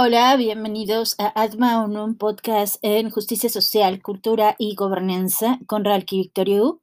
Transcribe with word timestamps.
Hola, 0.00 0.36
bienvenidos 0.36 1.16
a 1.18 1.32
Atma 1.34 1.84
un 1.84 2.16
podcast 2.16 2.76
en 2.82 3.10
justicia 3.10 3.50
social, 3.50 4.00
cultura 4.00 4.54
y 4.56 4.76
gobernanza 4.76 5.58
con 5.66 5.84
Ralki 5.84 6.18
Victoriu. 6.18 6.80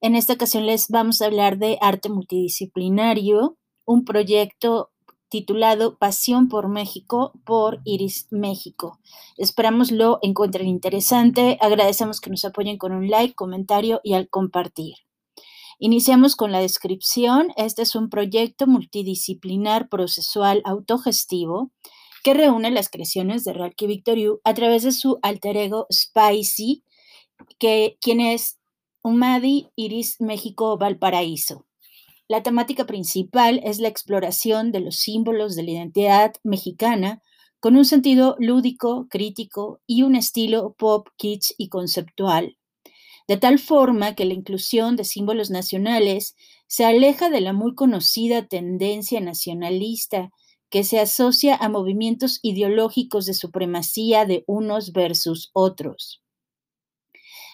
En 0.00 0.16
esta 0.16 0.32
ocasión 0.32 0.66
les 0.66 0.88
vamos 0.88 1.22
a 1.22 1.26
hablar 1.26 1.58
de 1.58 1.78
arte 1.80 2.08
multidisciplinario, 2.08 3.56
un 3.84 4.04
proyecto 4.04 4.90
titulado 5.28 5.96
Pasión 5.96 6.48
por 6.48 6.68
México 6.68 7.34
por 7.44 7.82
Iris 7.84 8.26
México. 8.32 8.98
Esperamos 9.36 9.92
lo 9.92 10.18
encuentren 10.20 10.66
interesante. 10.66 11.56
Agradecemos 11.60 12.20
que 12.20 12.30
nos 12.30 12.44
apoyen 12.44 12.78
con 12.78 12.90
un 12.90 13.08
like, 13.08 13.34
comentario 13.34 14.00
y 14.02 14.14
al 14.14 14.28
compartir. 14.28 14.96
Iniciamos 15.78 16.34
con 16.34 16.50
la 16.50 16.58
descripción. 16.58 17.52
Este 17.56 17.82
es 17.82 17.94
un 17.94 18.10
proyecto 18.10 18.66
multidisciplinar 18.66 19.88
procesual 19.88 20.62
autogestivo 20.64 21.70
que 22.22 22.34
reúne 22.34 22.70
las 22.70 22.88
creaciones 22.88 23.44
de 23.44 23.52
Ralki 23.52 23.86
Victoriu 23.86 24.40
a 24.44 24.54
través 24.54 24.82
de 24.82 24.92
su 24.92 25.18
alter 25.22 25.56
ego 25.56 25.86
Spicy, 25.92 26.84
que, 27.58 27.96
quien 28.00 28.20
es 28.20 28.58
Umadi 29.02 29.68
Iris 29.76 30.20
México 30.20 30.76
Valparaíso. 30.76 31.66
La 32.28 32.42
temática 32.42 32.86
principal 32.86 33.60
es 33.64 33.80
la 33.80 33.88
exploración 33.88 34.72
de 34.72 34.80
los 34.80 34.96
símbolos 34.96 35.56
de 35.56 35.64
la 35.64 35.70
identidad 35.72 36.32
mexicana 36.44 37.22
con 37.60 37.76
un 37.76 37.84
sentido 37.84 38.36
lúdico, 38.38 39.06
crítico 39.10 39.80
y 39.86 40.02
un 40.02 40.14
estilo 40.14 40.74
pop, 40.78 41.08
kitsch 41.16 41.52
y 41.58 41.68
conceptual, 41.68 42.56
de 43.26 43.36
tal 43.36 43.58
forma 43.58 44.14
que 44.14 44.24
la 44.24 44.34
inclusión 44.34 44.96
de 44.96 45.04
símbolos 45.04 45.50
nacionales 45.50 46.36
se 46.66 46.84
aleja 46.84 47.30
de 47.30 47.40
la 47.40 47.52
muy 47.52 47.74
conocida 47.74 48.46
tendencia 48.46 49.20
nacionalista 49.20 50.30
que 50.70 50.84
se 50.84 51.00
asocia 51.00 51.56
a 51.56 51.68
movimientos 51.68 52.38
ideológicos 52.42 53.26
de 53.26 53.34
supremacía 53.34 54.24
de 54.24 54.44
unos 54.46 54.92
versus 54.92 55.50
otros. 55.52 56.22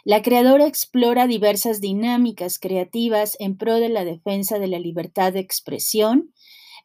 La 0.05 0.23
creadora 0.23 0.67
explora 0.67 1.27
diversas 1.27 1.81
dinámicas 1.81 2.61
creativas 2.61 3.37
en 3.41 3.57
pro 3.57 3.81
de 3.81 3.89
la 3.89 4.05
defensa 4.05 4.61
de 4.61 4.69
la 4.69 4.79
libertad 4.79 5.33
de 5.33 5.41
expresión, 5.41 6.33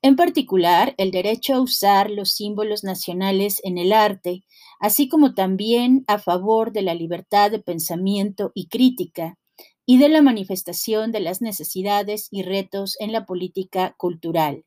en 0.01 0.15
particular 0.15 0.95
el 0.97 1.11
derecho 1.11 1.53
a 1.53 1.61
usar 1.61 2.09
los 2.09 2.31
símbolos 2.31 2.83
nacionales 2.83 3.61
en 3.63 3.77
el 3.77 3.93
arte, 3.93 4.43
así 4.79 5.07
como 5.07 5.35
también 5.35 6.03
a 6.07 6.17
favor 6.17 6.71
de 6.71 6.81
la 6.81 6.95
libertad 6.95 7.51
de 7.51 7.59
pensamiento 7.59 8.51
y 8.55 8.67
crítica 8.67 9.37
y 9.85 9.99
de 9.99 10.09
la 10.09 10.23
manifestación 10.23 11.11
de 11.11 11.19
las 11.19 11.41
necesidades 11.41 12.27
y 12.31 12.41
retos 12.41 12.95
en 12.99 13.11
la 13.11 13.25
política 13.25 13.93
cultural. 13.97 14.63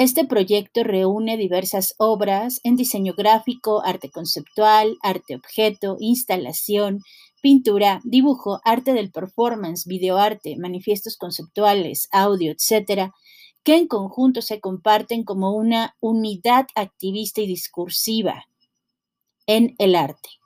Este 0.00 0.24
proyecto 0.24 0.82
reúne 0.82 1.36
diversas 1.36 1.94
obras 1.98 2.62
en 2.64 2.74
diseño 2.74 3.12
gráfico, 3.12 3.82
arte 3.84 4.10
conceptual, 4.10 4.96
arte 5.02 5.36
objeto, 5.36 5.98
instalación, 6.00 7.00
pintura, 7.42 8.00
dibujo, 8.02 8.62
arte 8.64 8.94
del 8.94 9.12
performance, 9.12 9.86
videoarte, 9.86 10.56
manifiestos 10.56 11.18
conceptuales, 11.18 12.08
audio, 12.12 12.50
etcétera, 12.50 13.12
que 13.62 13.76
en 13.76 13.88
conjunto 13.88 14.40
se 14.40 14.58
comparten 14.58 15.22
como 15.22 15.54
una 15.54 15.94
unidad 16.00 16.66
activista 16.74 17.42
y 17.42 17.46
discursiva 17.46 18.46
en 19.46 19.74
el 19.76 19.96
arte. 19.96 20.39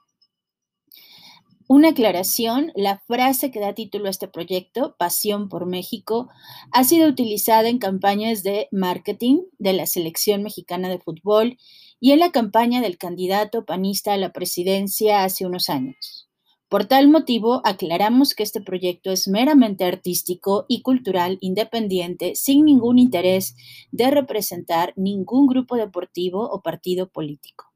Una 1.67 1.89
aclaración, 1.89 2.73
la 2.75 2.99
frase 3.07 3.51
que 3.51 3.59
da 3.59 3.73
título 3.73 4.09
a 4.09 4.11
este 4.11 4.29
proyecto, 4.29 4.97
Pasión 4.99 5.49
por 5.49 5.65
México, 5.65 6.29
ha 6.73 6.85
sido 6.85 7.09
utilizada 7.09 7.71
en 7.71 7.79
campañas 7.79 8.43
de 8.43 8.69
marketing 8.71 9.39
de 9.59 9.73
la 9.73 9.87
selección 9.87 10.43
mexicana 10.43 10.91
de 10.91 10.99
fútbol 10.99 11.57
y 12.01 12.13
en 12.13 12.19
la 12.19 12.33
campaña 12.33 12.83
del 12.83 12.99
candidato 12.99 13.65
panista 13.65 14.13
a 14.13 14.19
la 14.19 14.31
presidencia 14.31 15.25
hace 15.25 15.47
unos 15.47 15.71
años. 15.71 16.29
Por 16.69 16.85
tal 16.85 17.09
motivo, 17.09 17.63
aclaramos 17.65 18.35
que 18.35 18.43
este 18.43 18.61
proyecto 18.61 19.11
es 19.11 19.27
meramente 19.27 19.85
artístico 19.85 20.67
y 20.69 20.83
cultural 20.83 21.39
independiente, 21.41 22.35
sin 22.35 22.67
ningún 22.67 22.99
interés 22.99 23.57
de 23.91 24.11
representar 24.11 24.93
ningún 24.97 25.47
grupo 25.47 25.77
deportivo 25.77 26.47
o 26.47 26.61
partido 26.61 27.09
político. 27.09 27.74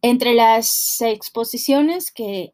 Entre 0.00 0.34
las 0.34 1.00
exposiciones 1.00 2.12
que 2.12 2.52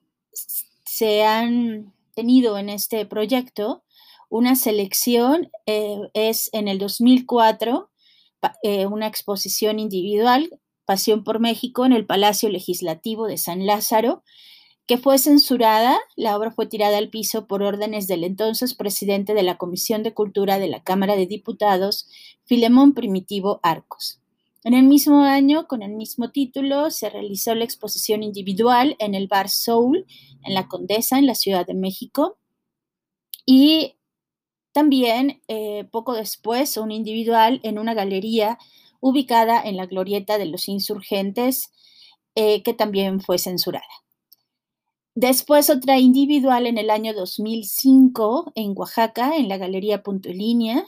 se 0.85 1.25
han 1.25 1.93
tenido 2.15 2.57
en 2.57 2.71
este 2.71 3.05
proyecto, 3.05 3.83
una 4.31 4.57
selección 4.57 5.51
eh, 5.67 5.99
es 6.15 6.49
en 6.53 6.69
el 6.69 6.79
2004 6.79 7.91
eh, 8.63 8.87
una 8.87 9.07
exposición 9.07 9.79
individual, 9.79 10.51
Pasión 10.87 11.25
por 11.25 11.41
México, 11.41 11.87
en 11.87 11.93
el 11.93 12.05
Palacio 12.05 12.51
Legislativo 12.51 13.27
de 13.27 13.39
San 13.39 13.65
Lázaro, 13.65 14.23
que 14.87 14.99
fue 14.99 15.19
censurada. 15.19 15.99
La 16.15 16.37
obra 16.37 16.51
fue 16.51 16.67
tirada 16.67 16.99
al 16.99 17.09
piso 17.09 17.47
por 17.47 17.63
órdenes 17.63 18.07
del 18.07 18.23
entonces 18.23 18.75
presidente 18.75 19.33
de 19.33 19.43
la 19.43 19.57
Comisión 19.57 20.03
de 20.03 20.13
Cultura 20.13 20.59
de 20.59 20.69
la 20.69 20.83
Cámara 20.83 21.17
de 21.17 21.27
Diputados, 21.27 22.07
Filemón 22.45 22.93
Primitivo 22.93 23.61
Arcos. 23.63 24.21
En 24.65 24.73
el 24.73 24.85
mismo 24.85 25.21
año, 25.21 25.69
con 25.69 25.83
el 25.83 25.93
mismo 25.93 26.31
título, 26.31 26.91
se 26.91 27.11
realizó 27.11 27.55
la 27.55 27.65
exposición 27.65 28.23
individual 28.23 28.97
en 28.99 29.15
el 29.15 29.29
Bar 29.29 29.51
Soul, 29.51 30.07
en 30.43 30.55
la 30.55 30.69
Condesa, 30.69 31.19
en 31.19 31.27
la 31.27 31.35
Ciudad 31.35 31.67
de 31.67 31.75
México. 31.75 32.39
Y 33.45 33.97
también, 34.73 35.43
eh, 35.49 35.85
poco 35.93 36.15
después, 36.15 36.79
un 36.79 36.93
individual 36.93 37.61
en 37.63 37.79
una 37.79 37.93
galería 37.93 38.59
ubicada 39.01 39.63
en 39.63 39.77
la 39.77 39.85
Glorieta 39.85 40.39
de 40.39 40.47
los 40.47 40.67
Insurgentes, 40.69 41.71
eh, 42.35 42.63
que 42.63 42.73
también 42.73 43.21
fue 43.21 43.37
censurada. 43.37 43.85
Después 45.15 45.69
otra 45.69 45.99
individual 45.99 46.67
en 46.67 46.79
el 46.79 46.89
año 46.89 47.13
2005 47.13 48.53
en 48.55 48.73
Oaxaca, 48.75 49.37
en 49.37 49.49
la 49.49 49.59
Galería 49.59 50.03
Punto 50.03 50.31
Línea, 50.31 50.87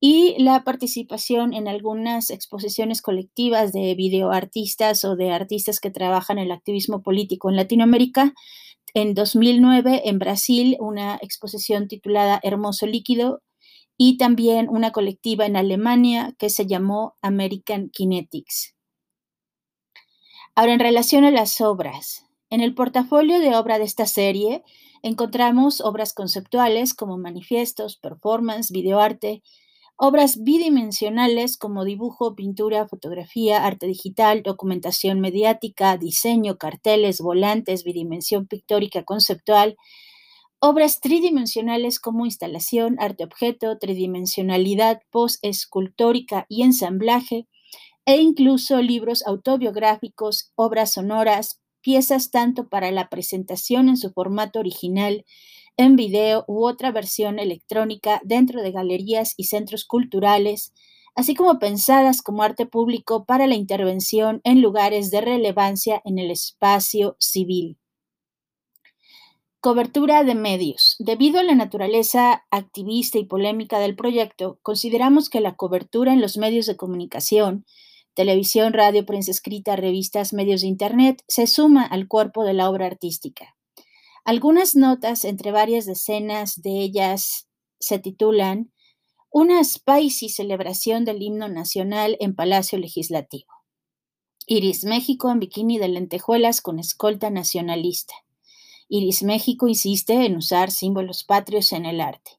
y 0.00 0.36
la 0.42 0.62
participación 0.62 1.52
en 1.52 1.66
algunas 1.66 2.30
exposiciones 2.30 3.02
colectivas 3.02 3.72
de 3.72 3.94
videoartistas 3.94 5.04
o 5.04 5.16
de 5.16 5.32
artistas 5.32 5.80
que 5.80 5.90
trabajan 5.90 6.38
el 6.38 6.52
activismo 6.52 7.02
político 7.02 7.50
en 7.50 7.56
Latinoamérica. 7.56 8.34
En 8.94 9.14
2009 9.14 10.02
en 10.04 10.18
Brasil 10.18 10.76
una 10.80 11.18
exposición 11.20 11.88
titulada 11.88 12.40
Hermoso 12.42 12.86
Líquido 12.86 13.42
y 13.96 14.16
también 14.16 14.68
una 14.68 14.92
colectiva 14.92 15.44
en 15.44 15.56
Alemania 15.56 16.34
que 16.38 16.48
se 16.48 16.66
llamó 16.66 17.16
American 17.20 17.90
Kinetics. 17.90 18.76
Ahora, 20.54 20.72
en 20.72 20.80
relación 20.80 21.24
a 21.24 21.30
las 21.30 21.60
obras, 21.60 22.24
en 22.50 22.60
el 22.60 22.74
portafolio 22.74 23.40
de 23.40 23.54
obra 23.56 23.78
de 23.78 23.84
esta 23.84 24.06
serie 24.06 24.62
encontramos 25.02 25.80
obras 25.80 26.12
conceptuales 26.12 26.94
como 26.94 27.18
manifiestos, 27.18 27.96
performance, 27.96 28.72
videoarte, 28.72 29.42
Obras 30.00 30.44
bidimensionales 30.44 31.56
como 31.56 31.84
dibujo, 31.84 32.36
pintura, 32.36 32.86
fotografía, 32.86 33.66
arte 33.66 33.88
digital, 33.88 34.44
documentación 34.44 35.18
mediática, 35.18 35.96
diseño, 35.96 36.56
carteles, 36.56 37.20
volantes, 37.20 37.82
bidimensión 37.82 38.46
pictórica 38.46 39.02
conceptual. 39.02 39.76
Obras 40.60 41.00
tridimensionales 41.00 41.98
como 41.98 42.26
instalación, 42.26 42.94
arte 43.00 43.24
objeto, 43.24 43.76
tridimensionalidad 43.76 45.00
post-escultórica 45.10 46.46
y 46.48 46.62
ensamblaje, 46.62 47.48
e 48.06 48.18
incluso 48.18 48.80
libros 48.80 49.26
autobiográficos, 49.26 50.52
obras 50.54 50.92
sonoras, 50.92 51.60
piezas 51.80 52.30
tanto 52.30 52.68
para 52.68 52.92
la 52.92 53.08
presentación 53.08 53.88
en 53.88 53.96
su 53.96 54.12
formato 54.12 54.60
original 54.60 55.24
en 55.78 55.96
video 55.96 56.44
u 56.46 56.66
otra 56.66 56.92
versión 56.92 57.38
electrónica 57.38 58.20
dentro 58.24 58.60
de 58.62 58.72
galerías 58.72 59.32
y 59.38 59.44
centros 59.44 59.86
culturales, 59.86 60.74
así 61.14 61.34
como 61.34 61.58
pensadas 61.58 62.20
como 62.20 62.42
arte 62.42 62.66
público 62.66 63.24
para 63.24 63.46
la 63.46 63.54
intervención 63.54 64.40
en 64.44 64.60
lugares 64.60 65.10
de 65.10 65.22
relevancia 65.22 66.02
en 66.04 66.18
el 66.18 66.30
espacio 66.30 67.16
civil. 67.18 67.78
Cobertura 69.60 70.22
de 70.24 70.34
medios. 70.34 70.96
Debido 70.98 71.40
a 71.40 71.42
la 71.42 71.54
naturaleza 71.54 72.44
activista 72.50 73.18
y 73.18 73.24
polémica 73.24 73.78
del 73.78 73.96
proyecto, 73.96 74.58
consideramos 74.62 75.30
que 75.30 75.40
la 75.40 75.56
cobertura 75.56 76.12
en 76.12 76.20
los 76.20 76.38
medios 76.38 76.66
de 76.66 76.76
comunicación, 76.76 77.66
televisión, 78.14 78.72
radio, 78.72 79.06
prensa 79.06 79.30
escrita, 79.30 79.76
revistas, 79.76 80.32
medios 80.32 80.60
de 80.62 80.68
Internet, 80.68 81.22
se 81.28 81.46
suma 81.46 81.84
al 81.84 82.08
cuerpo 82.08 82.44
de 82.44 82.54
la 82.54 82.68
obra 82.68 82.86
artística. 82.86 83.57
Algunas 84.28 84.76
notas 84.76 85.24
entre 85.24 85.52
varias 85.52 85.86
decenas 85.86 86.60
de 86.60 86.82
ellas 86.82 87.48
se 87.80 87.98
titulan 87.98 88.70
Una 89.30 89.64
spicy 89.64 90.28
celebración 90.28 91.06
del 91.06 91.22
himno 91.22 91.48
nacional 91.48 92.14
en 92.20 92.34
Palacio 92.34 92.78
Legislativo. 92.78 93.50
Iris 94.46 94.84
México 94.84 95.30
en 95.30 95.38
bikini 95.38 95.78
de 95.78 95.88
lentejuelas 95.88 96.60
con 96.60 96.78
escolta 96.78 97.30
nacionalista. 97.30 98.12
Iris 98.90 99.22
México 99.22 99.66
insiste 99.66 100.26
en 100.26 100.36
usar 100.36 100.72
símbolos 100.72 101.24
patrios 101.24 101.72
en 101.72 101.86
el 101.86 102.02
arte. 102.02 102.32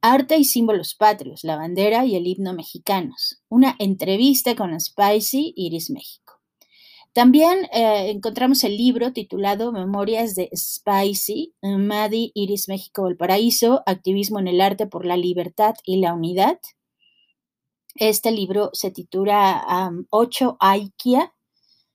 Arte 0.00 0.38
y 0.38 0.44
símbolos 0.44 0.96
patrios, 0.96 1.44
la 1.44 1.54
bandera 1.54 2.04
y 2.04 2.16
el 2.16 2.26
himno 2.26 2.52
mexicanos. 2.52 3.40
Una 3.48 3.76
entrevista 3.78 4.56
con 4.56 4.76
Spicy 4.80 5.52
Iris 5.54 5.88
México. 5.88 6.31
También 7.12 7.66
eh, 7.72 8.10
encontramos 8.10 8.64
el 8.64 8.76
libro 8.76 9.12
titulado 9.12 9.70
Memorias 9.70 10.34
de 10.34 10.48
Spicy, 10.56 11.54
Madi 11.60 12.32
Iris 12.34 12.68
México 12.68 13.02
Valparaíso, 13.02 13.82
Activismo 13.84 14.38
en 14.38 14.48
el 14.48 14.60
Arte 14.62 14.86
por 14.86 15.04
la 15.04 15.18
Libertad 15.18 15.74
y 15.84 15.98
la 16.00 16.14
Unidad. 16.14 16.58
Este 17.96 18.30
libro 18.30 18.70
se 18.72 18.90
titula 18.90 19.92
Ocho 20.08 20.56
Aikia, 20.58 21.34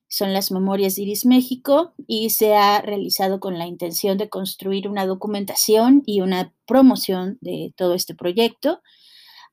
son 0.06 0.32
las 0.32 0.52
Memorias 0.52 0.94
de 0.94 1.02
Iris 1.02 1.26
México 1.26 1.92
y 2.06 2.30
se 2.30 2.54
ha 2.54 2.80
realizado 2.80 3.40
con 3.40 3.58
la 3.58 3.66
intención 3.66 4.16
de 4.16 4.28
construir 4.28 4.88
una 4.88 5.04
documentación 5.04 6.02
y 6.06 6.20
una 6.20 6.54
promoción 6.66 7.38
de 7.40 7.74
todo 7.76 7.94
este 7.94 8.14
proyecto. 8.14 8.80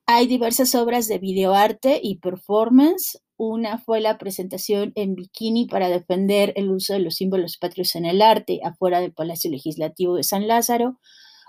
Hay 0.06 0.28
diversas 0.28 0.76
obras 0.76 1.08
de 1.08 1.18
videoarte 1.18 2.00
y 2.02 2.20
performance. 2.20 3.20
Una 3.38 3.78
fue 3.78 4.00
la 4.00 4.18
presentación 4.18 4.94
en 4.96 5.16
bikini 5.16 5.66
para 5.66 5.90
defender 5.90 6.54
el 6.56 6.72
uso 6.72 6.94
de 6.94 7.00
los 7.00 7.16
símbolos 7.16 7.58
patrios 7.58 7.96
en 7.96 8.06
el 8.06 8.22
arte 8.22 8.62
afuera 8.64 9.02
del 9.02 9.14
Palacio 9.14 9.52
Legislativo 9.52 10.16
de 10.16 10.24
San 10.24 10.48
Lázaro. 10.48 11.00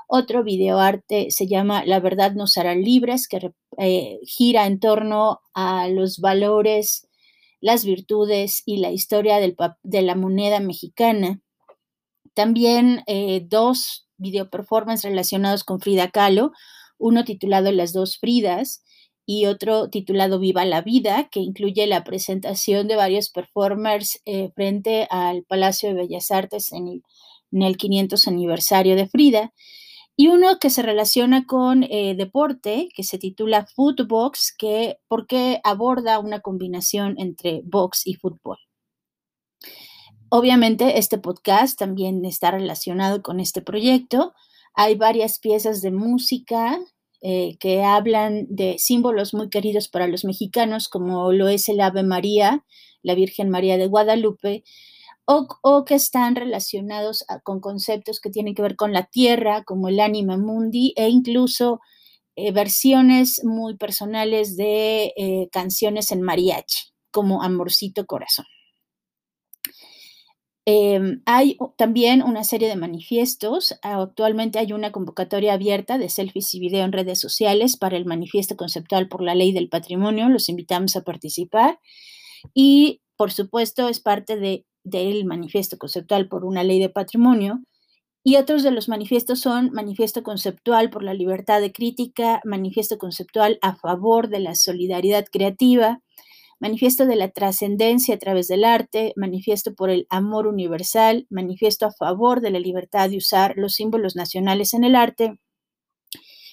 Otro 0.09 0.43
videoarte 0.43 1.31
se 1.31 1.47
llama 1.47 1.85
La 1.85 2.01
verdad 2.01 2.33
nos 2.33 2.57
hará 2.57 2.75
libres, 2.75 3.29
que 3.29 3.53
eh, 3.79 4.19
gira 4.25 4.67
en 4.67 4.81
torno 4.81 5.41
a 5.55 5.89
los 5.89 6.19
valores 6.19 7.09
las 7.61 7.85
virtudes 7.85 8.63
y 8.67 8.79
la 8.79 8.91
historia 8.91 9.39
de 9.39 10.03
la 10.03 10.15
moneda 10.15 10.61
mexicana. 10.61 11.41
También 12.35 13.03
eh, 13.07 13.47
dos 13.49 14.09
video 14.17 14.51
performances 14.51 15.11
relacionados 15.11 15.65
con 15.65 15.81
Frida 15.81 16.11
Kahlo, 16.11 16.53
uno 16.99 17.25
titulado 17.25 17.71
Las 17.73 17.93
dos 17.93 18.19
Fridas 18.19 18.83
y 19.27 19.47
otro 19.47 19.91
titulado 19.91 20.39
Viva 20.39 20.65
la 20.65 20.81
Vida, 20.81 21.29
que 21.31 21.41
incluye 21.41 21.87
la 21.89 22.05
presentación 22.05 22.87
de 22.87 22.97
varios 22.97 23.29
performers 23.29 24.23
eh, 24.25 24.51
frente 24.55 25.09
al 25.11 25.43
Palacio 25.43 25.89
de 25.89 25.97
Bellas 25.97 26.31
Artes 26.31 26.73
en 26.73 26.87
el, 26.87 27.03
en 27.51 27.63
el 27.63 27.77
500 27.77 28.29
aniversario 28.29 28.95
de 28.95 29.09
Frida 29.09 29.53
y 30.17 30.29
uno 30.29 30.59
que 30.59 30.71
se 30.71 30.83
relaciona 30.83 31.45
con 31.45 31.83
eh, 31.83 32.15
deporte, 32.17 32.89
que 32.95 33.03
se 33.03 33.19
titula 33.19 33.67
Footbox, 33.67 34.55
que 34.57 34.99
porque 35.09 35.61
aborda 35.63 36.19
una 36.21 36.41
combinación 36.41 37.17
entre 37.19 37.61
box 37.65 38.07
y 38.07 38.15
fútbol. 38.15 38.57
Obviamente 40.31 40.99
este 40.99 41.19
podcast 41.19 41.79
también 41.79 42.25
está 42.25 42.51
relacionado 42.51 43.23
con 43.23 43.41
este 43.41 43.61
proyecto. 43.61 44.35
Hay 44.75 44.95
varias 44.95 45.39
piezas 45.39 45.83
de 45.83 45.91
música 45.91 46.79
eh, 47.29 47.57
que 47.59 47.83
hablan 47.83 48.47
de 48.49 48.79
símbolos 48.79 49.35
muy 49.35 49.51
queridos 49.51 49.89
para 49.89 50.07
los 50.07 50.25
mexicanos, 50.25 50.89
como 50.89 51.33
lo 51.33 51.49
es 51.49 51.69
el 51.69 51.81
Ave 51.81 52.05
María, 52.05 52.65
la 53.03 53.17
Virgen 53.17 53.51
María 53.51 53.77
de 53.79 53.89
Guadalupe, 53.89 54.63
o, 55.25 55.85
que 55.85 55.97
están 55.97 56.37
relacionados 56.37 57.25
con 57.43 57.59
conceptos 57.59 58.21
que 58.21 58.31
tienen 58.31 58.55
que 58.55 58.63
ver 58.63 58.77
con 58.77 58.93
la 58.93 59.07
tierra, 59.07 59.65
como 59.65 59.89
el 59.89 59.99
anima 59.99 60.39
mundi, 60.39 60.95
e 60.97 61.09
incluso 61.09 61.81
eh, 62.37 62.53
versiones 62.53 63.43
muy 63.43 63.77
personales 63.77 64.57
de 64.57 65.13
eh, 65.17 65.49
canciones 65.51 66.13
en 66.13 66.23
mariachi, 66.23 66.93
como 67.11 67.43
Amorcito 67.43 68.07
Corazón. 68.07 68.47
Em, 70.69 71.23
hay 71.27 71.57
también 71.77 72.23
una 72.23 72.43
serie 72.43 72.69
de 72.69 72.75
manifiestos. 72.75 73.77
Actualmente 73.83 74.59
hay 74.59 74.73
una 74.73 74.91
convocatoria 74.91 75.53
abierta 75.55 75.97
de 75.97 76.09
selfies 76.09 76.53
y 76.55 76.61
video 76.61 76.85
en 76.85 76.91
redes 76.93 77.21
sociales 77.21 77.77
para 77.77 77.97
el 77.97 78.05
manifiesto 78.05 78.57
conceptual 78.57 79.09
por 79.09 79.23
la 79.23 79.37
ley 79.37 79.53
del 79.53 79.69
patrimonio. 79.69 80.29
Los 80.29 80.49
invitamos 80.49 80.97
a 80.97 81.03
participar. 81.03 81.79
Y, 82.55 83.01
por 83.17 83.33
supuesto, 83.33 83.89
es 83.89 84.01
parte 84.01 84.37
de 84.37 84.67
del 84.85 85.25
manifiesto 85.25 85.79
conceptual 85.79 86.29
por 86.29 86.45
una 86.45 86.63
ley 86.63 86.79
de 86.79 86.89
patrimonio, 86.89 87.61
y 88.25 88.37
otros 88.37 88.65
de 88.65 88.73
los 88.73 88.89
manifiestos 88.89 89.41
son 89.41 89.71
manifiesto 89.73 90.23
conceptual 90.25 90.91
por 90.91 91.05
la 91.05 91.15
libertad 91.15 91.61
de 91.61 91.73
crítica, 91.73 92.41
manifiesto 92.45 92.99
conceptual 92.99 93.59
a 93.63 93.77
favor 93.77 94.29
de 94.29 94.41
la 94.41 94.57
solidaridad 94.57 95.27
creativa, 95.31 96.01
manifiesto 96.59 97.07
de 97.07 97.17
la 97.17 97.31
trascendencia 97.31 98.15
a 98.15 98.19
través 98.19 98.49
del 98.49 98.65
arte, 98.65 99.13
manifiesto 99.17 99.75
por 99.75 99.91
el 99.91 100.07
amor 100.09 100.47
universal, 100.47 101.27
manifiesto 101.31 101.87
a 101.87 101.93
favor 101.93 102.41
de 102.41 102.51
la 102.51 102.59
libertad 102.59 103.11
de 103.11 103.19
usar 103.19 103.55
los 103.57 103.75
símbolos 103.75 104.17
nacionales 104.17 104.75
en 104.75 104.85
el 104.85 104.97
arte, 104.97 105.39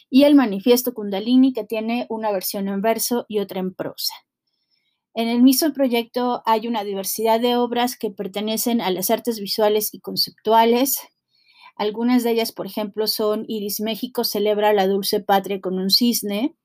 y 0.09 0.25
el 0.25 0.35
manifiesto 0.35 0.93
Kundalini 0.93 1.53
que 1.53 1.63
tiene 1.63 2.05
una 2.07 2.31
versión 2.31 2.67
en 2.67 2.81
verso 2.81 3.25
y 3.27 3.39
otra 3.39 3.59
en 3.59 3.73
prosa. 3.73 4.13
En 5.15 5.27
el 5.27 5.41
mismo 5.41 5.73
proyecto 5.73 6.43
hay 6.45 6.67
una 6.67 6.83
diversidad 6.83 7.39
de 7.39 7.55
obras 7.55 7.97
que 7.97 8.11
pertenecen 8.11 8.81
a 8.81 8.91
las 8.91 9.09
artes 9.09 9.39
visuales 9.39 9.93
y 9.93 9.99
conceptuales. 9.99 10.99
Algunas 11.75 12.23
de 12.23 12.29
ellas, 12.31 12.51
por 12.51 12.67
ejemplo, 12.67 13.07
son 13.07 13.45
Iris 13.47 13.79
México 13.79 14.23
celebra 14.23 14.73
la 14.73 14.87
dulce 14.87 15.19
patria 15.19 15.61
con 15.61 15.79
un 15.79 15.89
cisne, 15.89 16.55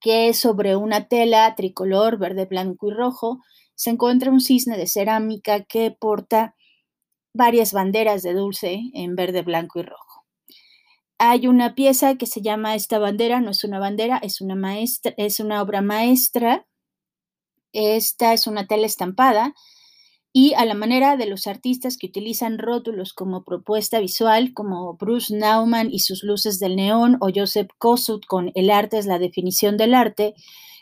que 0.00 0.32
sobre 0.34 0.76
una 0.76 1.08
tela 1.08 1.54
tricolor 1.54 2.18
verde, 2.18 2.46
blanco 2.46 2.88
y 2.88 2.94
rojo. 2.94 3.40
Se 3.74 3.90
encuentra 3.90 4.30
un 4.30 4.40
cisne 4.40 4.76
de 4.76 4.86
cerámica 4.86 5.64
que 5.64 5.90
porta 5.90 6.54
varias 7.34 7.72
banderas 7.72 8.22
de 8.22 8.34
dulce 8.34 8.80
en 8.94 9.16
verde, 9.16 9.42
blanco 9.42 9.80
y 9.80 9.82
rojo. 9.82 10.26
Hay 11.18 11.48
una 11.48 11.74
pieza 11.74 12.16
que 12.16 12.26
se 12.26 12.42
llama 12.42 12.74
Esta 12.74 12.98
bandera, 12.98 13.40
no 13.40 13.50
es 13.50 13.64
una 13.64 13.78
bandera, 13.78 14.18
es 14.18 14.40
una 14.40 14.54
maestra, 14.54 15.14
es 15.16 15.40
una 15.40 15.62
obra 15.62 15.82
maestra 15.82 16.68
esta 17.72 18.32
es 18.32 18.46
una 18.46 18.66
tela 18.66 18.86
estampada 18.86 19.54
y 20.32 20.54
a 20.54 20.64
la 20.64 20.74
manera 20.74 21.16
de 21.16 21.26
los 21.26 21.46
artistas 21.46 21.96
que 21.96 22.06
utilizan 22.06 22.58
rótulos 22.58 23.12
como 23.12 23.44
propuesta 23.44 23.98
visual, 24.00 24.52
como 24.54 24.94
Bruce 24.94 25.34
Nauman 25.36 25.90
y 25.90 26.00
sus 26.00 26.22
luces 26.22 26.58
del 26.58 26.76
neón 26.76 27.16
o 27.20 27.30
Joseph 27.34 27.70
Kossuth 27.78 28.26
con 28.26 28.52
El 28.54 28.70
arte 28.70 28.98
es 28.98 29.06
la 29.06 29.18
definición 29.18 29.76
del 29.76 29.94
arte, 29.94 30.34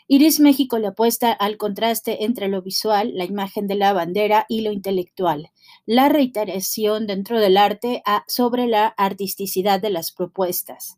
Iris 0.09 0.39
México 0.39 0.79
le 0.79 0.87
apuesta 0.87 1.33
al 1.33 1.57
contraste 1.57 2.23
entre 2.23 2.47
lo 2.47 2.61
visual, 2.61 3.11
la 3.13 3.25
imagen 3.25 3.67
de 3.67 3.75
la 3.75 3.91
bandera 3.91 4.45
y 4.47 4.61
lo 4.61 4.71
intelectual, 4.71 5.51
la 5.85 6.07
reiteración 6.07 7.07
dentro 7.07 7.41
del 7.41 7.57
arte 7.57 8.03
sobre 8.25 8.67
la 8.67 8.87
artisticidad 8.87 9.81
de 9.81 9.89
las 9.89 10.13
propuestas. 10.13 10.97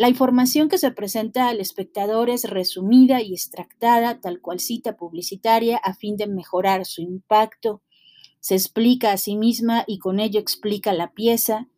La 0.00 0.08
información 0.08 0.70
que 0.70 0.78
se 0.78 0.92
presenta 0.92 1.50
al 1.50 1.60
espectador 1.60 2.30
es 2.30 2.48
resumida 2.48 3.20
y 3.20 3.34
extractada, 3.34 4.18
tal 4.18 4.40
cual 4.40 4.58
cita 4.58 4.96
publicitaria, 4.96 5.76
a 5.76 5.92
fin 5.92 6.16
de 6.16 6.26
mejorar 6.26 6.86
su 6.86 7.02
impacto. 7.02 7.82
Se 8.40 8.54
explica 8.54 9.12
a 9.12 9.18
sí 9.18 9.36
misma 9.36 9.84
y 9.86 9.98
con 9.98 10.18
ello 10.18 10.40
explica 10.40 10.94
la 10.94 11.12
pieza, 11.12 11.68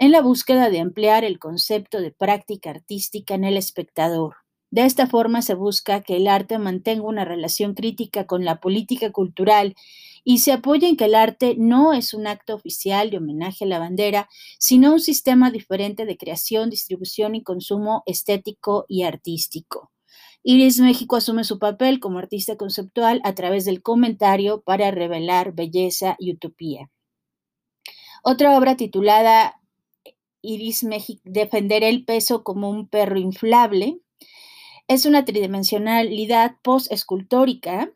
en 0.00 0.10
la 0.10 0.20
búsqueda 0.20 0.68
de 0.68 0.78
emplear 0.78 1.22
el 1.22 1.38
concepto 1.38 2.00
de 2.00 2.10
práctica 2.10 2.70
artística 2.70 3.34
en 3.34 3.44
el 3.44 3.56
espectador. 3.56 4.34
De 4.70 4.84
esta 4.84 5.08
forma 5.08 5.42
se 5.42 5.54
busca 5.54 6.00
que 6.00 6.16
el 6.16 6.28
arte 6.28 6.58
mantenga 6.58 7.02
una 7.02 7.24
relación 7.24 7.74
crítica 7.74 8.26
con 8.26 8.44
la 8.44 8.60
política 8.60 9.10
cultural 9.10 9.74
y 10.22 10.38
se 10.38 10.52
apoya 10.52 10.88
en 10.88 10.96
que 10.96 11.06
el 11.06 11.16
arte 11.16 11.56
no 11.58 11.92
es 11.92 12.14
un 12.14 12.28
acto 12.28 12.54
oficial 12.54 13.10
de 13.10 13.18
homenaje 13.18 13.64
a 13.64 13.68
la 13.68 13.80
bandera, 13.80 14.28
sino 14.58 14.92
un 14.92 15.00
sistema 15.00 15.50
diferente 15.50 16.06
de 16.06 16.16
creación, 16.16 16.70
distribución 16.70 17.34
y 17.34 17.42
consumo 17.42 18.04
estético 18.06 18.84
y 18.86 19.02
artístico. 19.02 19.90
Iris 20.42 20.78
México 20.78 21.16
asume 21.16 21.44
su 21.44 21.58
papel 21.58 21.98
como 21.98 22.18
artista 22.18 22.56
conceptual 22.56 23.20
a 23.24 23.34
través 23.34 23.64
del 23.64 23.82
comentario 23.82 24.62
para 24.62 24.90
revelar 24.90 25.52
belleza 25.52 26.16
y 26.18 26.32
utopía. 26.32 26.90
Otra 28.22 28.56
obra 28.56 28.76
titulada 28.76 29.60
Iris 30.42 30.84
México, 30.84 31.20
Defender 31.24 31.82
el 31.82 32.04
peso 32.04 32.44
como 32.44 32.70
un 32.70 32.88
perro 32.88 33.18
inflable, 33.18 34.00
es 34.90 35.06
una 35.06 35.24
tridimensionalidad 35.24 36.56
post-escultórica 36.62 37.92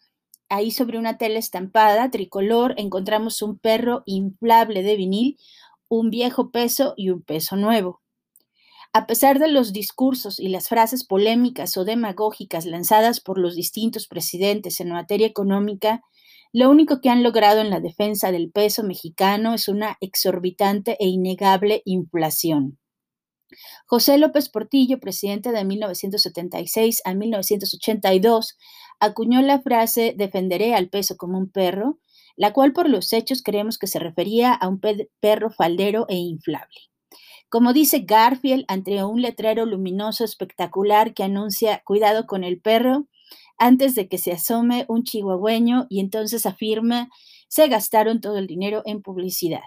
ahí 0.49 0.71
sobre 0.71 0.97
una 0.97 1.19
tela 1.19 1.41
estampada 1.41 2.09
tricolor 2.13 2.75
encontramos 2.77 3.43
un 3.43 3.59
perro 3.59 4.05
inflable 4.07 4.85
de 4.85 4.95
vinil, 4.95 5.37
un 5.89 6.11
viejo 6.11 6.53
peso 6.53 6.95
y 6.97 7.11
un 7.11 7.23
peso 7.23 7.57
nuevo. 7.57 8.01
A 8.93 9.09
pesar 9.09 9.41
de 9.41 9.49
los 9.49 9.73
discursos 9.73 10.39
y 10.39 10.51
las 10.51 10.69
frases 10.69 11.05
polémicas 11.05 11.77
o 11.77 11.85
demagógicas 11.85 12.65
lanzadas 12.65 13.19
por 13.19 13.41
los 13.41 13.57
distintos 13.57 14.07
presidentes 14.07 14.79
en 14.79 14.91
materia 14.91 15.27
económica, 15.27 16.01
lo 16.53 16.71
único 16.71 17.01
que 17.01 17.11
han 17.11 17.25
logrado 17.25 17.61
en 17.61 17.71
la 17.71 17.81
defensa 17.81 18.31
del 18.31 18.53
peso 18.53 18.85
mexicano 18.85 19.55
es 19.55 19.67
una 19.67 19.97
exorbitante 20.01 20.97
e 21.01 21.09
innegable 21.09 21.83
inflación. 21.87 22.79
José 23.87 24.19
López 24.19 24.49
Portillo, 24.49 25.01
presidente 25.01 25.53
de 25.53 25.65
1976 25.65 27.03
a 27.05 27.15
1982, 27.15 28.57
acuñó 29.01 29.43
la 29.43 29.61
frase 29.61 30.15
defenderé 30.17 30.75
al 30.75 30.89
peso 30.89 31.17
como 31.17 31.39
un 31.39 31.51
perro, 31.51 31.99
la 32.37 32.53
cual 32.53 32.73
por 32.73 32.89
los 32.89 33.13
hechos 33.13 33.43
creemos 33.43 33.79
que 33.79 33.87
se 33.87 33.99
refería 33.99 34.53
a 34.53 34.69
un 34.69 34.81
perro 35.21 35.51
faldero 35.51 36.07
e 36.09 36.17
inflable. 36.17 36.81
Como 37.49 37.73
dice 37.73 38.01
Garfield 38.01 38.65
ante 38.67 39.05
un 39.05 39.23
letrero 39.23 39.67
luminoso 39.67 40.25
espectacular 40.25 41.15
que 41.15 41.23
anuncia 41.23 41.83
cuidado 41.85 42.27
con 42.27 42.43
el 42.43 42.61
perro, 42.61 43.07
antes 43.59 43.95
de 43.95 44.09
que 44.09 44.19
se 44.19 44.33
asome 44.33 44.85
un 44.89 45.05
chihuahueño 45.05 45.87
y 45.89 46.01
entonces 46.01 46.47
afirma 46.47 47.09
se 47.49 47.69
gastaron 47.69 48.21
todo 48.21 48.39
el 48.39 48.49
dinero 48.49 48.83
en 48.85 49.03
publicidad. 49.03 49.63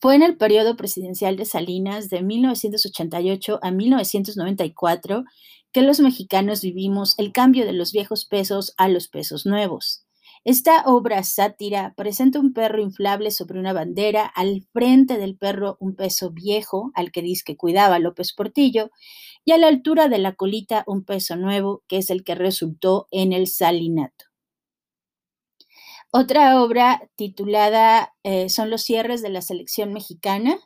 Fue 0.00 0.14
en 0.14 0.22
el 0.22 0.36
periodo 0.36 0.76
presidencial 0.76 1.36
de 1.36 1.44
Salinas 1.44 2.08
de 2.08 2.22
1988 2.22 3.58
a 3.62 3.70
1994 3.70 5.24
que 5.72 5.82
los 5.82 6.00
mexicanos 6.00 6.62
vivimos 6.62 7.18
el 7.18 7.32
cambio 7.32 7.66
de 7.66 7.72
los 7.72 7.92
viejos 7.92 8.24
pesos 8.24 8.74
a 8.76 8.88
los 8.88 9.08
pesos 9.08 9.46
nuevos. 9.46 10.04
Esta 10.44 10.84
obra 10.86 11.22
sátira 11.24 11.94
presenta 11.96 12.38
un 12.38 12.52
perro 12.52 12.80
inflable 12.80 13.30
sobre 13.32 13.58
una 13.58 13.72
bandera, 13.72 14.24
al 14.24 14.62
frente 14.72 15.18
del 15.18 15.36
perro 15.36 15.76
un 15.80 15.94
peso 15.96 16.30
viejo, 16.30 16.90
al 16.94 17.10
que 17.10 17.22
dice 17.22 17.42
que 17.44 17.56
cuidaba 17.56 17.98
López 17.98 18.32
Portillo, 18.32 18.90
y 19.44 19.52
a 19.52 19.58
la 19.58 19.66
altura 19.66 20.08
de 20.08 20.18
la 20.18 20.34
colita 20.34 20.84
un 20.86 21.04
peso 21.04 21.36
nuevo, 21.36 21.82
que 21.88 21.98
es 21.98 22.10
el 22.10 22.22
que 22.24 22.34
resultó 22.34 23.08
en 23.10 23.32
el 23.32 23.46
salinato. 23.46 24.27
Otra 26.10 26.62
obra 26.62 27.10
titulada 27.16 28.14
eh, 28.22 28.48
Son 28.48 28.70
los 28.70 28.82
cierres 28.82 29.20
de 29.20 29.28
la 29.28 29.42
selección 29.42 29.92
mexicana. 29.92 30.58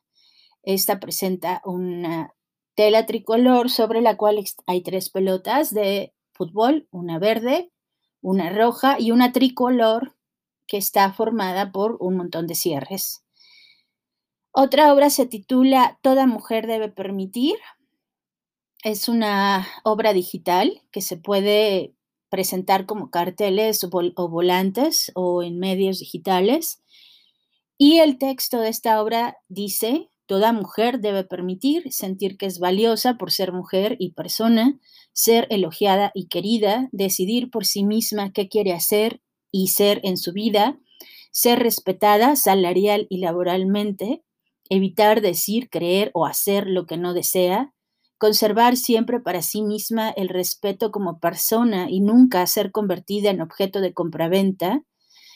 Esta 0.62 1.00
presenta 1.00 1.60
una 1.64 2.32
tela 2.76 3.06
tricolor 3.06 3.68
sobre 3.68 4.00
la 4.00 4.16
cual 4.16 4.42
hay 4.66 4.82
tres 4.82 5.10
pelotas 5.10 5.74
de 5.74 6.14
fútbol, 6.32 6.86
una 6.92 7.18
verde, 7.18 7.72
una 8.20 8.50
roja 8.50 9.00
y 9.00 9.10
una 9.10 9.32
tricolor 9.32 10.14
que 10.68 10.76
está 10.76 11.12
formada 11.12 11.72
por 11.72 11.96
un 11.98 12.16
montón 12.16 12.46
de 12.46 12.54
cierres. 12.54 13.24
Otra 14.52 14.92
obra 14.94 15.10
se 15.10 15.26
titula 15.26 15.98
Toda 16.02 16.26
mujer 16.26 16.68
debe 16.68 16.88
permitir. 16.88 17.56
Es 18.84 19.08
una 19.08 19.66
obra 19.82 20.12
digital 20.12 20.82
que 20.92 21.00
se 21.00 21.16
puede 21.16 21.94
presentar 22.32 22.86
como 22.86 23.10
carteles 23.10 23.84
o, 23.84 24.28
volantes 24.30 25.12
o 25.14 25.42
en 25.42 25.58
medios 25.58 25.98
digitales. 25.98 26.82
Y 27.76 27.98
el 27.98 28.16
texto 28.16 28.60
de 28.60 28.70
esta 28.70 29.02
obra 29.02 29.36
dice, 29.48 30.08
Toda 30.26 30.54
mujer 30.54 31.00
debe 31.00 31.24
permitir 31.24 31.92
sentir 31.92 32.38
que 32.38 32.46
es 32.46 32.58
valiosa 32.58 33.18
por 33.18 33.30
ser 33.30 33.52
mujer 33.52 33.96
y 33.98 34.12
persona, 34.12 34.80
ser 35.12 35.46
elogiada 35.50 36.10
y 36.14 36.28
querida, 36.28 36.88
decidir 36.90 37.50
por 37.50 37.66
sí 37.66 37.84
misma 37.84 38.32
qué 38.32 38.48
quiere 38.48 38.72
hacer 38.72 39.20
y 39.50 39.66
ser 39.66 40.00
en 40.04 40.16
su 40.16 40.32
vida, 40.32 40.78
ser 41.32 41.58
respetada 41.58 42.34
salarial 42.36 43.06
y 43.10 43.18
laboralmente, 43.18 44.22
evitar 44.70 45.20
decir, 45.20 45.68
creer 45.68 46.10
o 46.14 46.24
hacer 46.24 46.66
lo 46.66 46.86
que 46.86 46.96
no 46.96 47.12
desea, 47.12 47.71
conservar 48.22 48.76
siempre 48.76 49.18
para 49.18 49.42
sí 49.42 49.62
misma 49.62 50.10
el 50.10 50.28
respeto 50.28 50.92
como 50.92 51.18
persona 51.18 51.90
y 51.90 51.98
nunca 51.98 52.46
ser 52.46 52.70
convertida 52.70 53.30
en 53.30 53.40
objeto 53.40 53.80
de 53.80 53.94
compraventa, 53.94 54.84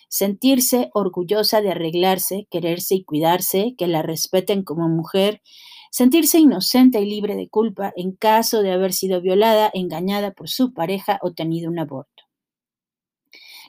sentirse 0.08 0.90
orgullosa 0.94 1.60
de 1.62 1.72
arreglarse, 1.72 2.46
quererse 2.48 2.94
y 2.94 3.02
cuidarse, 3.02 3.74
que 3.76 3.88
la 3.88 4.02
respeten 4.02 4.62
como 4.62 4.88
mujer, 4.88 5.42
sentirse 5.90 6.38
inocente 6.38 7.00
y 7.00 7.10
libre 7.10 7.34
de 7.34 7.48
culpa 7.48 7.92
en 7.96 8.12
caso 8.12 8.62
de 8.62 8.70
haber 8.70 8.92
sido 8.92 9.20
violada, 9.20 9.68
engañada 9.74 10.30
por 10.30 10.48
su 10.48 10.72
pareja 10.72 11.18
o 11.22 11.32
tenido 11.32 11.68
un 11.68 11.80
aborto. 11.80 12.22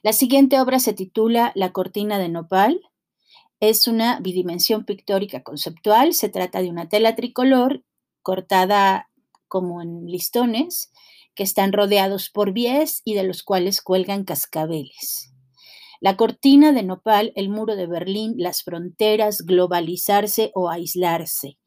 La 0.03 0.13
siguiente 0.13 0.61
obra 0.61 0.77
se 0.77 0.93
titula 0.93 1.53
La 1.55 1.71
cortina 1.71 2.19
de 2.19 2.29
nopal. 2.29 2.81
Es 3.59 3.87
una 3.87 4.19
bidimensión 4.19 4.85
pictórica 4.85 5.41
conceptual. 5.41 6.13
Se 6.13 6.29
trata 6.29 6.61
de 6.61 6.69
una 6.69 6.87
tela 6.87 7.15
tricolor 7.15 7.81
cortada 8.27 9.09
como 9.47 9.81
en 9.81 10.05
listones 10.05 10.91
que 11.33 11.43
están 11.43 11.71
rodeados 11.71 12.29
por 12.29 12.51
bies 12.51 13.01
y 13.05 13.13
de 13.13 13.23
los 13.23 13.41
cuales 13.41 13.81
cuelgan 13.81 14.25
cascabeles. 14.25 15.31
La 16.01 16.17
cortina 16.17 16.73
de 16.73 16.83
nopal, 16.83 17.31
el 17.37 17.47
muro 17.47 17.77
de 17.77 17.87
Berlín, 17.87 18.33
las 18.35 18.63
fronteras, 18.63 19.43
globalizarse 19.45 20.51
o 20.55 20.69
aislarse. 20.69 21.57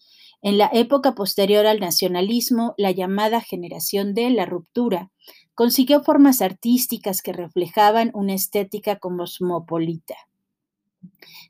En 0.42 0.58
la 0.58 0.68
época 0.74 1.14
posterior 1.14 1.64
al 1.64 1.80
nacionalismo, 1.80 2.74
la 2.76 2.90
llamada 2.90 3.40
generación 3.40 4.12
de 4.12 4.28
la 4.28 4.44
ruptura 4.44 5.10
consiguió 5.54 6.02
formas 6.02 6.42
artísticas 6.42 7.22
que 7.22 7.32
reflejaban 7.32 8.10
una 8.12 8.34
estética 8.34 8.98
cosmopolita. 8.98 10.16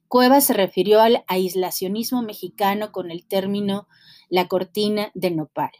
Cueva 0.06 0.40
se 0.40 0.52
refirió 0.52 1.00
al 1.00 1.24
aislacionismo 1.26 2.22
mexicano 2.22 2.92
con 2.92 3.10
el 3.10 3.26
término 3.26 3.88
la 4.30 4.48
cortina 4.48 5.10
de 5.14 5.32
nopal. 5.32 5.72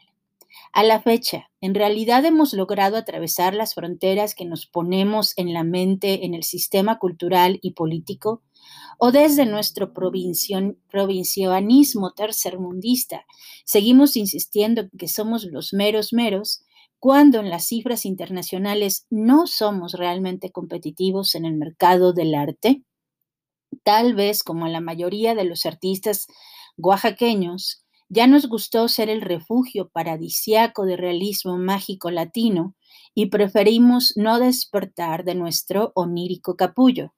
A 0.73 0.83
la 0.83 1.01
fecha, 1.01 1.49
en 1.61 1.73
realidad 1.73 2.25
hemos 2.25 2.53
logrado 2.53 2.97
atravesar 2.97 3.53
las 3.53 3.73
fronteras 3.73 4.35
que 4.35 4.45
nos 4.45 4.67
ponemos 4.67 5.33
en 5.37 5.53
la 5.53 5.63
mente 5.63 6.25
en 6.25 6.33
el 6.33 6.43
sistema 6.43 6.99
cultural 6.99 7.59
y 7.61 7.71
político, 7.71 8.43
o 8.97 9.11
desde 9.11 9.45
nuestro 9.45 9.93
provincianismo 9.93 12.11
tercermundista, 12.11 13.25
seguimos 13.65 14.15
insistiendo 14.15 14.83
que 14.97 15.07
somos 15.07 15.45
los 15.45 15.73
meros 15.73 16.13
meros, 16.13 16.63
cuando 16.99 17.39
en 17.39 17.49
las 17.49 17.65
cifras 17.65 18.05
internacionales 18.05 19.07
no 19.09 19.47
somos 19.47 19.93
realmente 19.93 20.51
competitivos 20.51 21.33
en 21.33 21.45
el 21.45 21.55
mercado 21.55 22.13
del 22.13 22.35
arte? 22.35 22.83
Tal 23.83 24.13
vez 24.13 24.43
como 24.43 24.67
la 24.67 24.81
mayoría 24.81 25.33
de 25.33 25.45
los 25.45 25.65
artistas 25.65 26.27
oaxaqueños, 26.77 27.80
ya 28.13 28.27
nos 28.27 28.47
gustó 28.47 28.89
ser 28.89 29.09
el 29.09 29.21
refugio 29.21 29.87
paradisiaco 29.87 30.85
de 30.85 30.97
realismo 30.97 31.57
mágico 31.57 32.11
latino 32.11 32.75
y 33.15 33.27
preferimos 33.27 34.11
no 34.17 34.37
despertar 34.37 35.23
de 35.23 35.33
nuestro 35.33 35.93
onírico 35.95 36.57
capullo. 36.57 37.13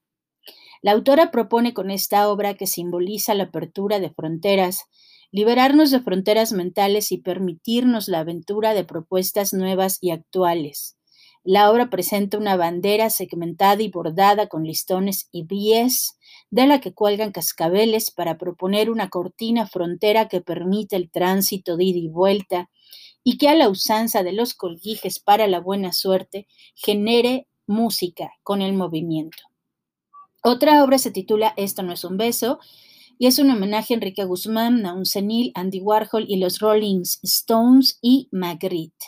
La 0.84 0.92
autora 0.92 1.32
propone 1.32 1.74
con 1.74 1.90
esta 1.90 2.30
obra 2.30 2.54
que 2.54 2.68
simboliza 2.68 3.34
la 3.34 3.46
apertura 3.46 4.00
de 4.00 4.12
fronteras, 4.12 4.84
liberarnos 5.32 5.90
de 5.90 6.00
fronteras 6.00 6.52
mentales 6.52 7.12
y 7.12 7.18
permitirnos 7.18 8.08
la 8.08 8.20
aventura 8.20 8.76
de 8.76 8.84
propuestas 8.84 9.52
nuevas 9.52 9.98
y 10.00 10.12
actuales. 10.12 10.96
La 11.44 11.70
obra 11.70 11.90
presenta 11.90 12.38
una 12.38 12.56
bandera 12.56 13.10
segmentada 13.10 13.82
y 13.82 13.90
bordada 13.90 14.48
con 14.48 14.64
listones 14.64 15.28
y 15.32 15.44
bies 15.44 16.18
de 16.50 16.68
la 16.68 16.80
que 16.80 16.94
cuelgan 16.94 17.34
cascabeles 17.34 18.12
para 18.12 18.38
proponer 18.38 18.90
una 18.90 19.10
cortina 19.10 19.68
frontera 19.68 20.30
que 20.30 20.40
permite 20.40 20.96
el 20.96 21.12
tránsito 21.12 21.76
de 21.76 21.84
ida 21.84 22.00
y 22.00 22.08
vuelta 22.08 22.70
y 23.26 23.38
que 23.38 23.50
a 23.50 23.56
la 23.56 23.68
usanza 23.68 24.24
de 24.24 24.32
los 24.32 24.54
colguijes 24.54 25.20
para 25.20 25.48
la 25.48 25.60
buena 25.60 25.92
suerte 25.92 26.48
genere 26.76 27.48
música 27.68 28.32
con 28.44 28.62
el 28.62 28.74
movimiento. 28.74 29.44
Otra 30.44 30.82
obra 30.84 30.98
se 30.98 31.12
titula 31.12 31.54
Esto 31.58 31.84
no 31.84 31.92
es 31.92 32.06
un 32.06 32.18
beso 32.18 32.60
y 33.18 33.28
es 33.28 33.38
un 33.38 33.50
homenaje 33.50 33.94
a 33.94 33.96
Enrique 33.96 34.24
Guzmán, 34.24 34.86
un 34.86 35.06
Senil, 35.06 35.52
Andy 35.56 35.82
Warhol 35.82 36.26
y 36.28 36.38
los 36.38 36.60
Rolling 36.60 37.02
Stones 37.02 38.00
y 38.02 38.30
Magritte. 38.32 39.06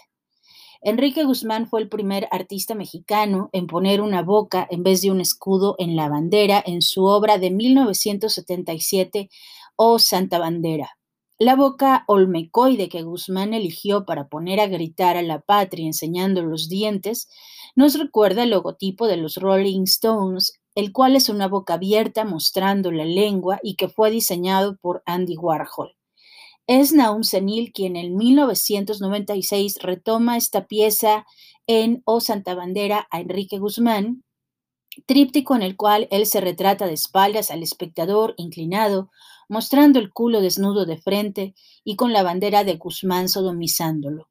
Enrique 0.87 1.23
Guzmán 1.23 1.67
fue 1.67 1.81
el 1.81 1.89
primer 1.89 2.27
artista 2.29 2.75
mexicano 2.75 3.49
en 3.53 3.65
poner 3.65 4.01
una 4.01 4.21
boca 4.21 4.67
en 4.69 4.83
vez 4.83 5.01
de 5.01 5.09
un 5.09 5.19
escudo 5.19 5.73
en 5.79 5.95
la 5.95 6.09
bandera 6.09 6.63
en 6.63 6.83
su 6.83 7.05
obra 7.05 7.39
de 7.39 7.49
1977, 7.49 9.31
O 9.75 9.97
Santa 9.97 10.37
Bandera. 10.37 10.99
La 11.39 11.55
boca 11.55 12.03
olmecoide 12.05 12.87
que 12.87 13.01
Guzmán 13.01 13.55
eligió 13.55 14.05
para 14.05 14.27
poner 14.27 14.59
a 14.59 14.67
gritar 14.67 15.17
a 15.17 15.23
la 15.23 15.41
patria 15.41 15.87
enseñando 15.87 16.43
los 16.43 16.69
dientes 16.69 17.29
nos 17.75 17.97
recuerda 17.97 18.43
el 18.43 18.51
logotipo 18.51 19.07
de 19.07 19.17
los 19.17 19.37
Rolling 19.37 19.85
Stones, 19.85 20.53
el 20.75 20.91
cual 20.91 21.15
es 21.15 21.29
una 21.29 21.47
boca 21.47 21.73
abierta 21.73 22.25
mostrando 22.25 22.91
la 22.91 23.05
lengua 23.05 23.59
y 23.63 23.75
que 23.75 23.89
fue 23.89 24.11
diseñado 24.11 24.77
por 24.77 25.01
Andy 25.07 25.35
Warhol. 25.35 25.94
Es 26.67 26.93
Naum 26.93 27.21
Senil 27.21 27.71
quien 27.71 27.95
en 27.95 28.15
1996 28.15 29.77
retoma 29.83 30.35
esta 30.35 30.65
pieza 30.65 31.27
en 31.67 32.01
O 32.05 32.21
Santa 32.21 32.55
Bandera 32.55 33.07
a 33.11 33.21
Enrique 33.21 33.59
Guzmán, 33.59 34.23
tríptico 35.05 35.55
en 35.55 35.61
el 35.61 35.75
cual 35.75 36.07
él 36.09 36.25
se 36.25 36.41
retrata 36.41 36.87
de 36.87 36.93
espaldas 36.93 37.51
al 37.51 37.61
espectador 37.61 38.33
inclinado, 38.37 39.11
mostrando 39.47 39.99
el 39.99 40.11
culo 40.11 40.41
desnudo 40.41 40.87
de 40.87 40.97
frente 40.97 41.53
y 41.83 41.97
con 41.97 42.13
la 42.13 42.23
bandera 42.23 42.63
de 42.63 42.77
Guzmán 42.77 43.29
sodomizándolo. 43.29 44.27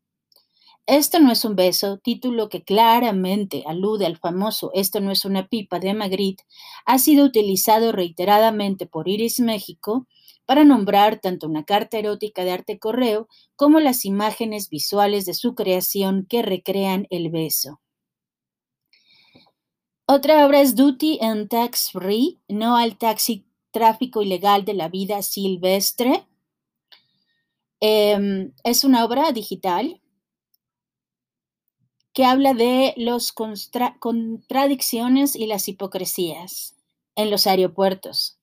Esto 0.87 1.21
no 1.21 1.31
es 1.31 1.45
un 1.45 1.55
beso, 1.55 1.99
título 1.99 2.49
que 2.49 2.65
claramente 2.65 3.63
alude 3.65 4.07
al 4.07 4.19
famoso 4.19 4.73
Esto 4.75 5.01
no 5.01 5.13
es 5.13 5.25
una 5.25 5.47
pipa 5.47 5.79
de 5.79 5.95
Magritte, 5.95 6.43
ha 6.85 6.99
sido 6.99 7.25
utilizado 7.25 7.93
reiteradamente 7.93 8.87
por 8.87 9.09
Iris 9.09 9.39
México 9.39 10.09
para 10.47 10.65
nombrar 10.65 11.21
tanto 11.21 11.47
una 11.47 11.65
carta 11.65 11.99
erótica 11.99 12.45
de 12.45 12.53
arte 12.53 12.79
correo 12.79 13.29
como 13.57 13.81
las 13.81 14.05
imágenes 14.05 14.69
visuales 14.69 15.25
de 15.25 15.35
su 15.35 15.55
creación 15.55 16.27
que 16.29 16.43
recrean 16.43 17.07
el 17.11 17.31
beso. 17.31 17.81
Otra 20.07 20.47
obra 20.47 20.61
es 20.61 20.75
Duty 20.75 21.19
and 21.23 21.49
Tax 21.49 21.91
Free, 21.93 22.41
no 22.49 22.77
al 22.77 22.99
taxi 22.99 23.47
tráfico 23.71 24.23
ilegal 24.23 24.65
de 24.65 24.75
la 24.75 24.89
vida 24.89 25.23
silvestre. 25.23 26.27
Em, 27.81 28.53
es 28.65 28.85
una 28.85 29.05
obra 29.05 29.33
digital 29.33 30.01
que 32.13 32.25
habla 32.25 32.55
de 32.55 32.95
las 32.97 33.33
contradicciones 33.33 35.35
y 35.35 35.47
las 35.47 35.69
hipocresías 35.69 36.77
en 37.17 37.31
los 37.31 37.47
aeropuertos. 37.47 38.39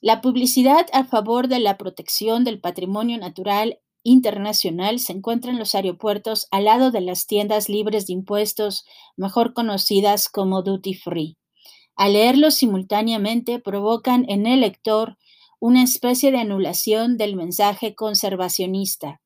La 0.00 0.20
publicidad 0.20 0.86
a 0.92 1.02
favor 1.02 1.48
de 1.48 1.58
la 1.58 1.76
protección 1.76 2.44
del 2.44 2.60
patrimonio 2.60 3.18
natural 3.18 3.80
internacional 4.04 5.00
se 5.00 5.12
encuentra 5.12 5.50
en 5.50 5.58
los 5.58 5.74
aeropuertos 5.74 6.46
al 6.52 6.66
lado 6.66 6.92
de 6.92 7.00
las 7.00 7.26
tiendas 7.26 7.68
libres 7.68 8.06
de 8.06 8.12
impuestos, 8.12 8.84
mejor 9.16 9.54
conocidas 9.54 10.28
como 10.28 10.62
duty 10.62 10.94
free. 10.94 11.36
Al 11.96 12.12
leerlos 12.12 12.54
simultáneamente 12.54 13.58
provocan 13.58 14.24
en 14.28 14.46
el 14.46 14.60
lector 14.60 15.18
una 15.58 15.82
especie 15.82 16.30
de 16.30 16.38
anulación 16.38 17.16
del 17.16 17.34
mensaje 17.34 17.96
conservacionista. 17.96 19.20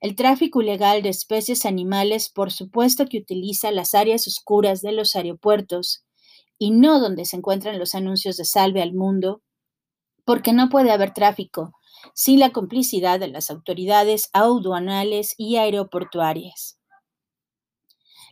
El 0.00 0.16
tráfico 0.16 0.60
ilegal 0.60 1.02
de 1.02 1.10
especies 1.10 1.64
animales, 1.64 2.30
por 2.30 2.50
supuesto 2.50 3.06
que 3.06 3.18
utiliza 3.18 3.70
las 3.70 3.94
áreas 3.94 4.26
oscuras 4.26 4.82
de 4.82 4.90
los 4.90 5.14
aeropuertos 5.14 6.04
y 6.58 6.72
no 6.72 6.98
donde 6.98 7.26
se 7.26 7.36
encuentran 7.36 7.78
los 7.78 7.94
anuncios 7.94 8.36
de 8.36 8.44
salve 8.44 8.82
al 8.82 8.92
mundo, 8.92 9.42
porque 10.26 10.52
no 10.52 10.68
puede 10.68 10.90
haber 10.90 11.14
tráfico 11.14 11.72
sin 12.14 12.40
la 12.40 12.50
complicidad 12.50 13.18
de 13.18 13.28
las 13.28 13.50
autoridades 13.50 14.28
aduanales 14.32 15.34
y 15.38 15.56
aeroportuarias. 15.56 16.78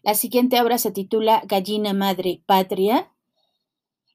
La 0.03 0.15
siguiente 0.15 0.61
obra 0.61 0.77
se 0.79 0.91
titula 0.91 1.43
Gallina 1.47 1.95
Madre 1.95 2.43
Patria 2.45 3.11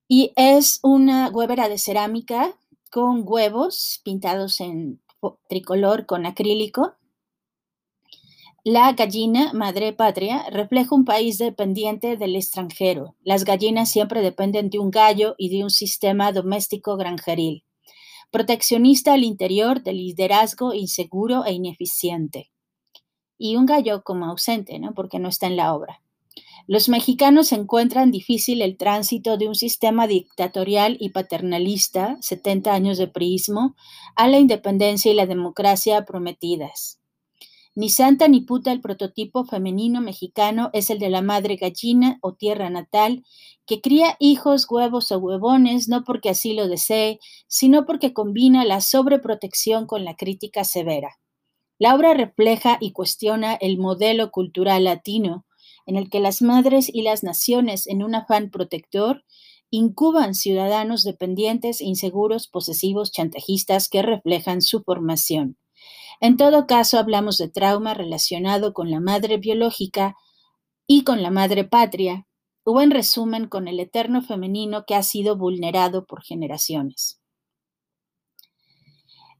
y 0.07 0.33
es 0.36 0.79
una 0.83 1.29
huevera 1.29 1.69
de 1.69 1.77
cerámica 1.77 2.53
con 2.91 3.24
huevos 3.25 4.01
pintados 4.03 4.59
en 4.59 5.01
tricolor 5.48 6.05
con 6.05 6.25
acrílico. 6.25 6.95
La 8.65 8.91
gallina 8.91 9.53
madre 9.53 9.93
patria 9.93 10.43
refleja 10.50 10.93
un 10.93 11.05
país 11.05 11.38
dependiente 11.38 12.17
del 12.17 12.36
extranjero. 12.36 13.15
Las 13.24 13.45
gallinas 13.45 13.89
siempre 13.89 14.21
dependen 14.21 14.69
de 14.69 14.79
un 14.79 14.91
gallo 14.91 15.36
y 15.38 15.50
de 15.50 15.63
un 15.63 15.69
sistema 15.69 16.31
doméstico 16.33 16.98
granjeril 16.98 17.63
proteccionista 18.31 19.13
al 19.13 19.24
interior 19.24 19.81
del 19.81 19.98
liderazgo 19.98 20.74
inseguro 20.74 21.45
e 21.45 21.53
ineficiente. 21.53 22.51
Y 23.38 23.55
un 23.55 23.65
gallo 23.65 24.03
como 24.03 24.25
ausente, 24.25 24.79
¿no? 24.79 24.93
Porque 24.93 25.19
no 25.19 25.29
está 25.29 25.48
en 25.48 25.55
la 25.55 25.74
obra. 25.74 26.01
Los 26.67 26.88
mexicanos 26.88 27.51
encuentran 27.51 28.12
difícil 28.12 28.62
el 28.62 28.77
tránsito 28.77 29.38
de 29.38 29.48
un 29.48 29.55
sistema 29.55 30.05
dictatorial 30.05 30.98
y 31.00 31.09
paternalista, 31.09 32.17
70 32.21 32.71
años 32.71 32.98
de 33.00 33.07
priismo, 33.07 33.75
a 34.15 34.27
la 34.27 34.38
independencia 34.38 35.12
y 35.12 35.15
la 35.15 35.25
democracia 35.25 36.05
prometidas. 36.05 36.98
Ni 37.79 37.89
santa 37.89 38.27
ni 38.27 38.41
puta 38.41 38.74
el 38.74 38.81
prototipo 38.81 39.45
femenino 39.45 40.01
mexicano 40.01 40.69
es 40.74 40.89
el 40.89 41.00
de 41.00 41.09
la 41.09 41.21
madre 41.21 41.55
gallina 41.55 42.19
o 42.21 42.33
tierra 42.33 42.69
natal, 42.69 43.24
que 43.65 43.79
cría 43.79 44.17
hijos, 44.19 44.67
huevos 44.69 45.13
o 45.13 45.17
huevones 45.17 45.88
no 45.88 46.03
porque 46.03 46.27
así 46.29 46.51
lo 46.51 46.67
desee, 46.67 47.21
sino 47.48 47.86
porque 47.86 48.12
combina 48.12 48.65
la 48.65 48.81
sobreprotección 48.81 49.86
con 49.86 50.03
la 50.03 50.17
crítica 50.17 50.65
severa. 50.65 51.19
La 51.77 51.95
obra 51.95 52.13
refleja 52.13 52.77
y 52.81 52.91
cuestiona 52.91 53.53
el 53.53 53.77
modelo 53.77 54.29
cultural 54.29 54.83
latino, 54.83 55.45
en 55.86 55.95
el 55.95 56.09
que 56.09 56.19
las 56.19 56.41
madres 56.41 56.91
y 56.93 57.03
las 57.03 57.24
naciones, 57.24 57.88
en 57.88 58.03
un 58.03 58.13
afán 58.13 58.51
protector, 58.51 59.24
incuban 59.69 60.36
ciudadanos 60.36 61.05
dependientes, 61.05 61.79
inseguros, 61.79 62.50
posesivos, 62.50 63.13
chantajistas 63.13 63.88
que 63.88 64.01
reflejan 64.01 64.62
su 64.62 64.83
formación. 64.83 65.55
En 66.21 66.35
todo 66.35 66.67
caso, 66.67 66.99
hablamos 66.99 67.38
de 67.38 67.49
trauma 67.49 67.93
relacionado 67.93 68.73
con 68.73 68.91
la 68.91 68.99
madre 68.99 69.38
biológica 69.38 70.15
y 70.85 71.03
con 71.03 71.23
la 71.23 71.31
madre 71.31 71.63
patria, 71.63 72.27
o 72.63 72.81
en 72.81 72.91
resumen 72.91 73.47
con 73.47 73.67
el 73.67 73.79
eterno 73.79 74.21
femenino 74.21 74.86
que 74.86 74.95
ha 74.95 75.03
sido 75.03 75.38
vulnerado 75.38 76.05
por 76.05 76.21
generaciones. 76.23 77.21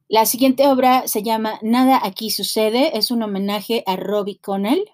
La 0.08 0.26
siguiente 0.26 0.66
obra 0.66 1.06
se 1.06 1.22
llama 1.22 1.60
Nada 1.62 2.00
aquí 2.02 2.30
sucede, 2.30 2.96
es 2.98 3.10
un 3.10 3.22
homenaje 3.22 3.84
a 3.86 3.96
Robbie 3.96 4.40
Connell. 4.40 4.84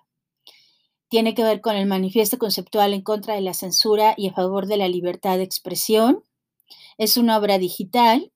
Tiene 1.09 1.35
que 1.35 1.44
ver 1.44 1.61
con 1.61 1.77
el 1.77 1.87
manifiesto 1.87 2.37
conceptual 2.37 2.92
en 2.92 3.03
contra 3.03 3.35
de 3.35 3.40
la 3.40 3.55
censura 3.55 4.14
y 4.16 4.29
a 4.29 4.35
favor 4.35 4.66
de 4.66 4.77
la 4.77 4.88
libertad 4.88 5.38
de 5.38 5.44
expresión. 5.44 6.25
Es 6.99 7.16
una 7.16 7.38
obra 7.38 7.59
digital 7.59 8.33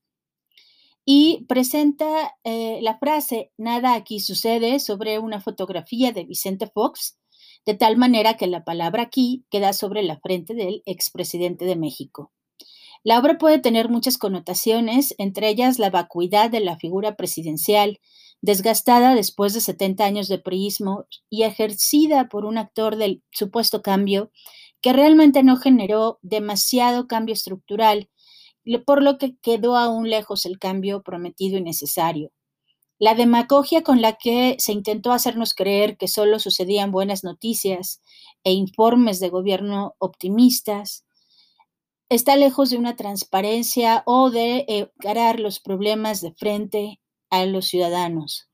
y 1.05 1.45
presenta 1.47 2.35
eh, 2.43 2.79
la 2.81 2.97
frase 2.97 3.51
Nada 3.57 3.95
aquí 3.95 4.19
sucede 4.19 4.79
sobre 4.79 5.19
una 5.19 5.41
fotografía 5.41 6.11
de 6.11 6.25
Vicente 6.25 6.67
Fox, 6.67 7.17
de 7.65 7.73
tal 7.73 7.97
manera 7.97 8.37
que 8.37 8.47
la 8.47 8.63
palabra 8.63 9.03
aquí 9.03 9.45
queda 9.49 9.73
sobre 9.73 10.03
la 10.03 10.19
frente 10.19 10.53
del 10.53 10.83
expresidente 10.85 11.65
de 11.65 11.75
México. 11.75 12.31
La 13.03 13.19
obra 13.19 13.37
puede 13.39 13.59
tener 13.59 13.89
muchas 13.89 14.17
connotaciones, 14.17 15.15
entre 15.17 15.49
ellas 15.49 15.79
la 15.79 15.89
vacuidad 15.89 16.51
de 16.51 16.59
la 16.59 16.77
figura 16.77 17.15
presidencial, 17.15 17.99
desgastada 18.41 19.15
después 19.15 19.53
de 19.53 19.61
70 19.61 20.03
años 20.03 20.27
de 20.27 20.37
priismo 20.37 21.05
y 21.29 21.43
ejercida 21.43 22.29
por 22.29 22.45
un 22.45 22.57
actor 22.57 22.95
del 22.97 23.23
supuesto 23.31 23.81
cambio 23.81 24.31
que 24.81 24.93
realmente 24.93 25.43
no 25.43 25.57
generó 25.57 26.19
demasiado 26.21 27.07
cambio 27.07 27.33
estructural 27.33 28.09
por 28.85 29.01
lo 29.03 29.17
que 29.17 29.35
quedó 29.37 29.77
aún 29.77 30.09
lejos 30.09 30.45
el 30.45 30.59
cambio 30.59 31.01
prometido 31.01 31.57
y 31.57 31.61
necesario. 31.61 32.31
La 32.99 33.15
demagogia 33.15 33.81
con 33.81 34.01
la 34.01 34.13
que 34.13 34.55
se 34.59 34.73
intentó 34.73 35.11
hacernos 35.11 35.55
creer 35.55 35.97
que 35.97 36.07
solo 36.07 36.37
sucedían 36.37 36.91
buenas 36.91 37.23
noticias 37.23 38.01
e 38.43 38.51
informes 38.51 39.19
de 39.19 39.29
gobierno 39.29 39.95
optimistas 39.97 41.03
está 42.09 42.35
lejos 42.35 42.69
de 42.69 42.77
una 42.77 42.95
transparencia 42.95 44.03
o 44.05 44.29
de 44.29 44.65
encarar 44.67 45.39
los 45.39 45.59
problemas 45.59 46.21
de 46.21 46.33
frente 46.33 46.99
a 47.31 47.45
los 47.45 47.65
ciudadanos. 47.65 48.49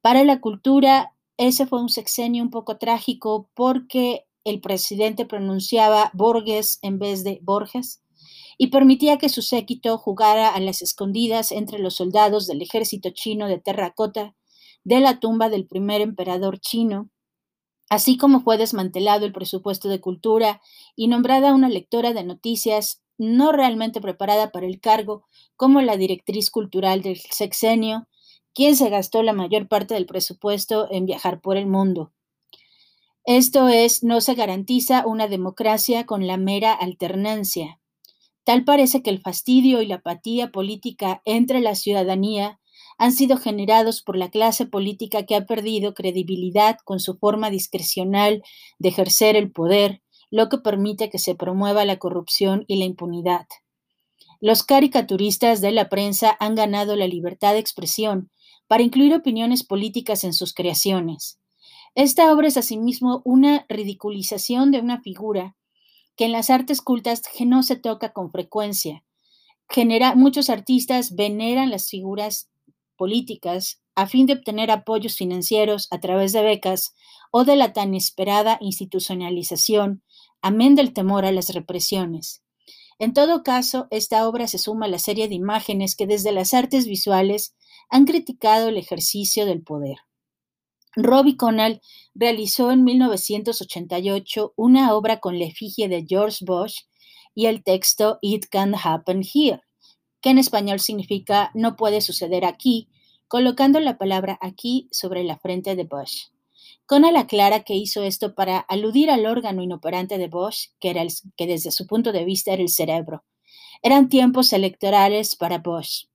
Para 0.00 0.24
la 0.24 0.40
cultura, 0.40 1.14
ese 1.36 1.66
fue 1.66 1.82
un 1.82 1.88
sexenio 1.88 2.42
un 2.42 2.50
poco 2.50 2.78
trágico 2.78 3.50
porque 3.54 4.26
el 4.44 4.60
presidente 4.60 5.26
pronunciaba 5.26 6.10
Borges 6.14 6.78
en 6.82 6.98
vez 6.98 7.22
de 7.24 7.38
Borges 7.42 7.99
y 8.62 8.66
permitía 8.66 9.16
que 9.16 9.30
su 9.30 9.40
séquito 9.40 9.96
jugara 9.96 10.50
a 10.50 10.60
las 10.60 10.82
escondidas 10.82 11.50
entre 11.50 11.78
los 11.78 11.94
soldados 11.94 12.46
del 12.46 12.60
ejército 12.60 13.08
chino 13.08 13.48
de 13.48 13.58
terracota 13.58 14.34
de 14.84 15.00
la 15.00 15.18
tumba 15.18 15.48
del 15.48 15.66
primer 15.66 16.02
emperador 16.02 16.60
chino, 16.60 17.08
así 17.88 18.18
como 18.18 18.40
fue 18.40 18.58
desmantelado 18.58 19.24
el 19.24 19.32
presupuesto 19.32 19.88
de 19.88 20.02
cultura 20.02 20.60
y 20.94 21.08
nombrada 21.08 21.54
una 21.54 21.70
lectora 21.70 22.12
de 22.12 22.22
noticias 22.22 23.02
no 23.16 23.50
realmente 23.50 24.02
preparada 24.02 24.52
para 24.52 24.66
el 24.66 24.78
cargo 24.78 25.24
como 25.56 25.80
la 25.80 25.96
directriz 25.96 26.50
cultural 26.50 27.00
del 27.00 27.16
sexenio, 27.16 28.08
quien 28.52 28.76
se 28.76 28.90
gastó 28.90 29.22
la 29.22 29.32
mayor 29.32 29.68
parte 29.68 29.94
del 29.94 30.04
presupuesto 30.04 30.86
en 30.90 31.06
viajar 31.06 31.40
por 31.40 31.56
el 31.56 31.66
mundo. 31.66 32.12
Esto 33.24 33.68
es, 33.68 34.02
no 34.04 34.20
se 34.20 34.34
garantiza 34.34 35.06
una 35.06 35.28
democracia 35.28 36.04
con 36.04 36.26
la 36.26 36.36
mera 36.36 36.74
alternancia. 36.74 37.79
Tal 38.50 38.64
parece 38.64 39.00
que 39.00 39.10
el 39.10 39.20
fastidio 39.20 39.80
y 39.80 39.86
la 39.86 39.94
apatía 39.94 40.50
política 40.50 41.22
entre 41.24 41.60
la 41.60 41.76
ciudadanía 41.76 42.58
han 42.98 43.12
sido 43.12 43.36
generados 43.36 44.02
por 44.02 44.16
la 44.16 44.28
clase 44.28 44.66
política 44.66 45.24
que 45.24 45.36
ha 45.36 45.46
perdido 45.46 45.94
credibilidad 45.94 46.76
con 46.84 46.98
su 46.98 47.16
forma 47.16 47.48
discrecional 47.48 48.42
de 48.80 48.88
ejercer 48.88 49.36
el 49.36 49.52
poder, 49.52 50.02
lo 50.32 50.48
que 50.48 50.58
permite 50.58 51.10
que 51.10 51.20
se 51.20 51.36
promueva 51.36 51.84
la 51.84 51.98
corrupción 52.00 52.64
y 52.66 52.80
la 52.80 52.86
impunidad. 52.86 53.46
Los 54.40 54.64
caricaturistas 54.64 55.60
de 55.60 55.70
la 55.70 55.88
prensa 55.88 56.36
han 56.40 56.56
ganado 56.56 56.96
la 56.96 57.06
libertad 57.06 57.52
de 57.52 57.60
expresión 57.60 58.32
para 58.66 58.82
incluir 58.82 59.14
opiniones 59.14 59.62
políticas 59.62 60.24
en 60.24 60.32
sus 60.32 60.54
creaciones. 60.54 61.38
Esta 61.94 62.32
obra 62.32 62.48
es 62.48 62.56
asimismo 62.56 63.22
una 63.24 63.64
ridiculización 63.68 64.72
de 64.72 64.80
una 64.80 65.00
figura 65.02 65.54
que 66.20 66.26
en 66.26 66.32
las 66.32 66.50
artes 66.50 66.82
cultas 66.82 67.22
no 67.46 67.62
se 67.62 67.76
toca 67.76 68.12
con 68.12 68.30
frecuencia. 68.30 69.02
Genera, 69.70 70.14
muchos 70.14 70.50
artistas 70.50 71.16
veneran 71.16 71.70
las 71.70 71.88
figuras 71.88 72.50
políticas 72.96 73.80
a 73.94 74.06
fin 74.06 74.26
de 74.26 74.34
obtener 74.34 74.70
apoyos 74.70 75.16
financieros 75.16 75.88
a 75.90 75.98
través 75.98 76.34
de 76.34 76.42
becas 76.42 76.94
o 77.30 77.44
de 77.44 77.56
la 77.56 77.72
tan 77.72 77.94
esperada 77.94 78.58
institucionalización, 78.60 80.02
amén 80.42 80.74
del 80.74 80.92
temor 80.92 81.24
a 81.24 81.32
las 81.32 81.54
represiones. 81.54 82.42
En 82.98 83.14
todo 83.14 83.42
caso, 83.42 83.88
esta 83.90 84.28
obra 84.28 84.46
se 84.46 84.58
suma 84.58 84.84
a 84.84 84.90
la 84.90 84.98
serie 84.98 85.26
de 85.26 85.36
imágenes 85.36 85.96
que 85.96 86.06
desde 86.06 86.32
las 86.32 86.52
artes 86.52 86.84
visuales 86.84 87.56
han 87.88 88.04
criticado 88.04 88.68
el 88.68 88.76
ejercicio 88.76 89.46
del 89.46 89.62
poder. 89.62 89.96
Robbie 90.96 91.36
Connell 91.36 91.80
realizó 92.14 92.72
en 92.72 92.84
1988 92.84 94.54
una 94.56 94.94
obra 94.94 95.20
con 95.20 95.38
la 95.38 95.44
efigie 95.44 95.88
de 95.88 96.04
George 96.08 96.44
Bush 96.44 96.80
y 97.34 97.46
el 97.46 97.62
texto 97.62 98.18
It 98.22 98.46
Can 98.50 98.74
Happen 98.74 99.22
Here, 99.22 99.62
que 100.20 100.30
en 100.30 100.38
español 100.38 100.80
significa 100.80 101.50
No 101.54 101.76
puede 101.76 102.00
suceder 102.00 102.44
aquí, 102.44 102.88
colocando 103.28 103.78
la 103.78 103.98
palabra 103.98 104.38
aquí 104.40 104.88
sobre 104.90 105.22
la 105.22 105.38
frente 105.38 105.76
de 105.76 105.84
Bosch. 105.84 106.32
Conal 106.86 107.16
aclara 107.16 107.62
que 107.62 107.76
hizo 107.76 108.02
esto 108.02 108.34
para 108.34 108.58
aludir 108.58 109.10
al 109.10 109.24
órgano 109.26 109.62
inoperante 109.62 110.18
de 110.18 110.26
Bosch, 110.26 110.70
que, 110.80 110.92
desde 111.46 111.70
su 111.70 111.86
punto 111.86 112.10
de 112.10 112.24
vista 112.24 112.52
era 112.52 112.62
el 112.62 112.68
cerebro. 112.68 113.22
Eran 113.82 114.08
tiempos 114.08 114.52
electorales 114.52 115.36
para 115.36 115.58
Bosch. 115.58 116.09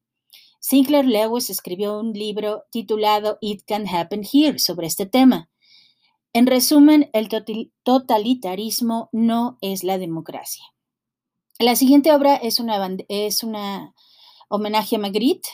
Sinclair 0.68 1.06
Lewis 1.06 1.52
escribió 1.52 2.00
un 2.00 2.14
libro 2.14 2.64
titulado 2.72 3.38
It 3.40 3.62
Can 3.68 3.88
Happen 3.88 4.24
Here 4.24 4.58
sobre 4.58 4.88
este 4.88 5.06
tema. 5.06 5.48
En 6.34 6.48
resumen, 6.48 7.12
el 7.14 7.30
totalitarismo 7.84 9.10
no 9.12 9.60
es 9.62 9.84
la 9.84 10.00
democracia. 10.00 10.64
La 11.60 11.76
siguiente 11.76 12.12
obra 12.12 12.34
es 12.34 12.60
una, 12.60 12.84
es 13.10 13.44
una 13.44 13.94
homenaje 14.50 14.96
a 14.96 15.00
Magritte, 15.00 15.48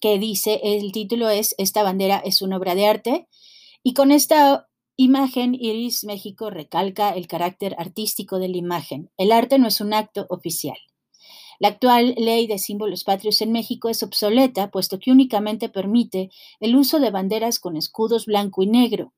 que 0.00 0.18
dice, 0.18 0.58
el 0.62 0.92
título 0.92 1.28
es 1.28 1.54
Esta 1.58 1.82
bandera 1.82 2.16
es 2.24 2.40
una 2.40 2.56
obra 2.56 2.74
de 2.74 2.86
arte, 2.86 3.28
y 3.82 3.92
con 3.92 4.12
esta 4.12 4.70
imagen 4.96 5.54
Iris 5.54 6.04
México 6.04 6.48
recalca 6.48 7.10
el 7.10 7.26
carácter 7.26 7.76
artístico 7.78 8.38
de 8.38 8.48
la 8.48 8.56
imagen. 8.56 9.10
El 9.18 9.30
arte 9.30 9.58
no 9.58 9.68
es 9.68 9.82
un 9.82 9.92
acto 9.92 10.24
oficial. 10.30 10.78
La 11.58 11.68
actual 11.68 12.14
ley 12.18 12.46
de 12.46 12.58
símbolos 12.58 13.04
patrios 13.04 13.40
en 13.40 13.52
México 13.52 13.88
es 13.88 14.02
obsoleta, 14.02 14.70
puesto 14.70 14.98
que 14.98 15.10
únicamente 15.10 15.68
permite 15.68 16.30
el 16.60 16.76
uso 16.76 17.00
de 17.00 17.10
banderas 17.10 17.58
con 17.58 17.76
escudos 17.76 18.26
blanco 18.26 18.62
y 18.62 18.66
negro, 18.66 19.12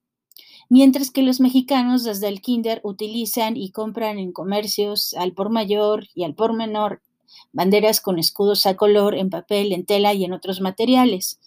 mientras 0.68 1.10
que 1.10 1.22
los 1.22 1.40
mexicanos 1.40 2.04
desde 2.04 2.28
el 2.28 2.40
kinder 2.40 2.80
utilizan 2.84 3.56
y 3.56 3.70
compran 3.70 4.18
en 4.18 4.32
comercios 4.32 5.14
al 5.14 5.32
por 5.32 5.50
mayor 5.50 6.08
y 6.14 6.24
al 6.24 6.34
por 6.34 6.52
menor 6.52 7.02
banderas 7.52 8.00
con 8.00 8.18
escudos 8.18 8.66
a 8.66 8.76
color 8.76 9.14
en 9.14 9.30
papel, 9.30 9.72
en 9.72 9.84
tela 9.84 10.14
y 10.14 10.24
en 10.24 10.32
otros 10.32 10.60
materiales. 10.60 11.40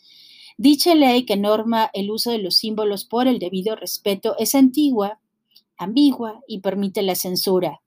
Dicha 0.58 0.94
ley 0.96 1.26
que 1.26 1.38
norma 1.38 1.90
el 1.94 2.12
uso 2.12 2.32
de 2.32 2.40
los 2.40 2.58
símbolos 2.58 3.06
por 3.06 3.28
el 3.28 3.40
debido 3.40 3.76
respeto 3.76 4.36
es 4.38 4.56
antigua, 4.56 5.20
ambigua 5.78 6.42
y 6.48 6.60
permite 6.60 7.02
la 7.02 7.16
censura. 7.16 7.82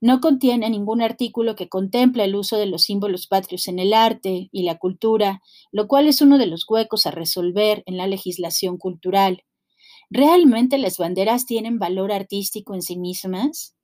No 0.00 0.20
contiene 0.20 0.70
ningún 0.70 1.02
artículo 1.02 1.56
que 1.56 1.68
contemple 1.68 2.24
el 2.24 2.34
uso 2.34 2.56
de 2.56 2.66
los 2.66 2.82
símbolos 2.84 3.26
patrios 3.26 3.68
en 3.68 3.78
el 3.78 3.92
arte 3.92 4.48
y 4.50 4.62
la 4.62 4.78
cultura, 4.78 5.42
lo 5.72 5.88
cual 5.88 6.08
es 6.08 6.22
uno 6.22 6.38
de 6.38 6.46
los 6.46 6.64
huecos 6.68 7.06
a 7.06 7.10
resolver 7.10 7.82
en 7.86 7.98
la 7.98 8.06
legislación 8.06 8.78
cultural. 8.78 9.44
¿Realmente 10.10 10.78
las 10.78 10.98
banderas 10.98 11.46
tienen 11.46 11.78
valor 11.78 12.12
artístico 12.12 12.74
en 12.74 12.82
sí 12.82 12.98
mismas? 12.98 13.76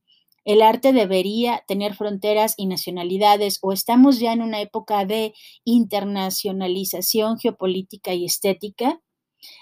¿El 0.45 0.63
arte 0.63 0.93
debería 0.93 1.65
tener 1.67 1.95
fronteras 1.95 2.55
y 2.57 2.67
nacionalidades 2.67 3.59
o 3.63 3.73
estamos 3.73 4.19
ya 4.19 4.33
en 4.33 4.43
una 4.43 4.61
época 4.61 5.05
de 5.05 5.35
internacionalización 5.65 7.39
geopolítica 7.39 8.15
y 8.15 8.25
estética? 8.25 9.01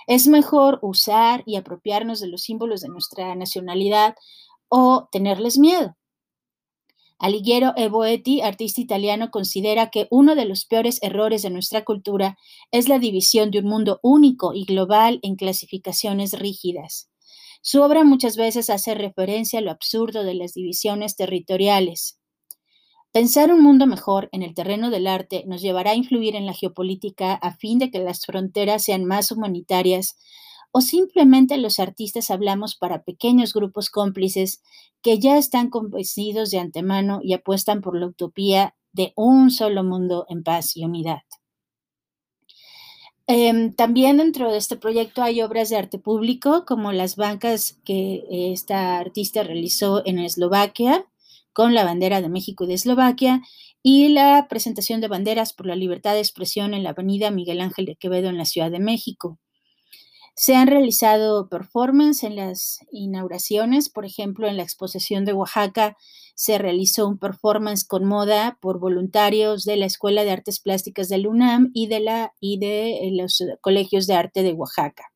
¿Es 0.06 0.28
mejor 0.28 0.78
usar 0.82 1.42
y 1.46 1.56
apropiarnos 1.56 2.20
de 2.20 2.28
los 2.28 2.42
símbolos 2.42 2.82
de 2.82 2.88
nuestra 2.88 3.34
nacionalidad 3.34 4.14
o 4.68 5.08
tenerles 5.10 5.58
miedo? 5.58 5.96
Alighiero 7.18 7.72
Eboetti, 7.76 8.40
artista 8.40 8.80
italiano, 8.80 9.30
considera 9.30 9.90
que 9.90 10.08
uno 10.10 10.34
de 10.34 10.44
los 10.44 10.64
peores 10.64 10.98
errores 11.02 11.42
de 11.42 11.50
nuestra 11.50 11.84
cultura 11.84 12.36
es 12.70 12.88
la 12.88 12.98
división 12.98 13.50
de 13.50 13.60
un 13.60 13.66
mundo 13.66 14.00
único 14.02 14.52
y 14.52 14.64
global 14.64 15.20
en 15.22 15.36
clasificaciones 15.36 16.38
rígidas. 16.38 17.10
Su 17.62 17.82
obra 17.82 18.04
muchas 18.04 18.36
veces 18.36 18.68
hace 18.68 18.94
referencia 18.94 19.60
a 19.60 19.62
lo 19.62 19.70
absurdo 19.70 20.22
de 20.24 20.34
las 20.34 20.52
divisiones 20.52 21.16
territoriales. 21.16 22.18
Pensar 23.10 23.54
un 23.54 23.62
mundo 23.62 23.86
mejor 23.86 24.28
en 24.32 24.42
el 24.42 24.54
terreno 24.54 24.90
del 24.90 25.06
arte 25.06 25.44
nos 25.46 25.62
llevará 25.62 25.92
a 25.92 25.94
influir 25.94 26.34
en 26.34 26.46
la 26.46 26.52
geopolítica 26.52 27.32
a 27.32 27.56
fin 27.56 27.78
de 27.78 27.92
que 27.92 28.00
las 28.00 28.26
fronteras 28.26 28.82
sean 28.82 29.04
más 29.04 29.30
humanitarias, 29.30 30.16
o 30.76 30.80
simplemente 30.80 31.56
los 31.56 31.78
artistas 31.78 32.32
hablamos 32.32 32.74
para 32.74 33.04
pequeños 33.04 33.54
grupos 33.54 33.90
cómplices 33.90 34.60
que 35.02 35.20
ya 35.20 35.38
están 35.38 35.70
convencidos 35.70 36.50
de 36.50 36.58
antemano 36.58 37.20
y 37.22 37.32
apuestan 37.32 37.80
por 37.80 37.96
la 37.96 38.08
utopía 38.08 38.74
de 38.92 39.12
un 39.14 39.52
solo 39.52 39.84
mundo 39.84 40.26
en 40.28 40.42
paz 40.42 40.76
y 40.76 40.84
unidad. 40.84 41.22
Em, 43.28 43.72
también 43.72 44.16
dentro 44.16 44.50
de 44.50 44.58
este 44.58 44.76
proyecto 44.76 45.22
hay 45.22 45.42
obras 45.42 45.70
de 45.70 45.76
arte 45.76 46.00
público, 46.00 46.64
como 46.66 46.90
las 46.90 47.14
bancas 47.14 47.78
que 47.84 48.24
esta 48.52 48.98
artista 48.98 49.44
realizó 49.44 50.04
en 50.04 50.18
Eslovaquia, 50.18 51.06
con 51.52 51.74
la 51.74 51.84
bandera 51.84 52.20
de 52.20 52.28
México 52.28 52.64
y 52.64 52.66
de 52.66 52.74
Eslovaquia, 52.74 53.42
y 53.80 54.08
la 54.08 54.48
presentación 54.48 55.00
de 55.00 55.06
banderas 55.06 55.52
por 55.52 55.66
la 55.66 55.76
libertad 55.76 56.14
de 56.14 56.18
expresión 56.18 56.74
en 56.74 56.82
la 56.82 56.90
avenida 56.90 57.30
Miguel 57.30 57.60
Ángel 57.60 57.86
de 57.86 57.94
Quevedo 57.94 58.28
en 58.28 58.38
la 58.38 58.44
Ciudad 58.44 58.72
de 58.72 58.80
México. 58.80 59.38
Se 60.36 60.56
han 60.56 60.66
realizado 60.66 61.48
performances 61.48 62.24
en 62.24 62.36
las 62.36 62.80
inauguraciones, 62.90 63.88
por 63.88 64.04
ejemplo, 64.04 64.48
en 64.48 64.56
la 64.56 64.64
exposición 64.64 65.24
de 65.24 65.32
Oaxaca 65.32 65.96
se 66.34 66.58
realizó 66.58 67.06
un 67.06 67.18
performance 67.18 67.86
con 67.86 68.04
moda 68.04 68.58
por 68.60 68.80
voluntarios 68.80 69.64
de 69.64 69.76
la 69.76 69.86
Escuela 69.86 70.24
de 70.24 70.32
Artes 70.32 70.58
Plásticas 70.58 71.10
UNAM 71.10 71.70
y 71.72 71.86
de, 71.86 72.00
la, 72.00 72.32
y 72.40 72.58
de 72.58 73.10
los 73.12 73.42
colegios 73.60 74.06
de 74.08 74.14
arte 74.14 74.42
de 74.42 74.52
Oaxaca. 74.52 75.12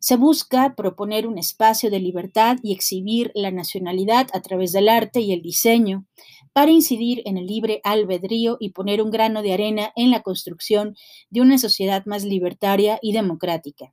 Se 0.00 0.14
busca 0.14 0.76
proponer 0.76 1.26
un 1.26 1.38
espacio 1.38 1.90
de 1.90 1.98
libertad 1.98 2.58
y 2.62 2.72
exhibir 2.72 3.32
la 3.34 3.50
nacionalidad 3.50 4.28
a 4.32 4.40
través 4.40 4.70
del 4.70 4.88
arte 4.88 5.20
y 5.20 5.32
el 5.32 5.42
diseño 5.42 6.06
para 6.52 6.70
incidir 6.70 7.22
en 7.24 7.36
el 7.36 7.46
libre 7.46 7.80
albedrío 7.82 8.56
y 8.60 8.70
poner 8.70 9.02
un 9.02 9.10
grano 9.10 9.42
de 9.42 9.52
arena 9.52 9.92
en 9.96 10.12
la 10.12 10.22
construcción 10.22 10.94
de 11.30 11.40
una 11.40 11.58
sociedad 11.58 12.06
más 12.06 12.22
libertaria 12.22 13.00
y 13.02 13.12
democrática. 13.12 13.92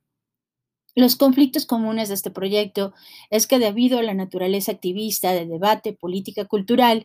Los 0.96 1.14
conflictos 1.14 1.66
comunes 1.66 2.08
de 2.08 2.14
este 2.14 2.30
proyecto 2.32 2.92
es 3.30 3.46
que 3.46 3.60
debido 3.60 3.98
a 4.00 4.02
la 4.02 4.14
naturaleza 4.14 4.72
activista 4.72 5.32
de 5.32 5.46
debate 5.46 5.92
política 5.92 6.46
cultural, 6.46 7.04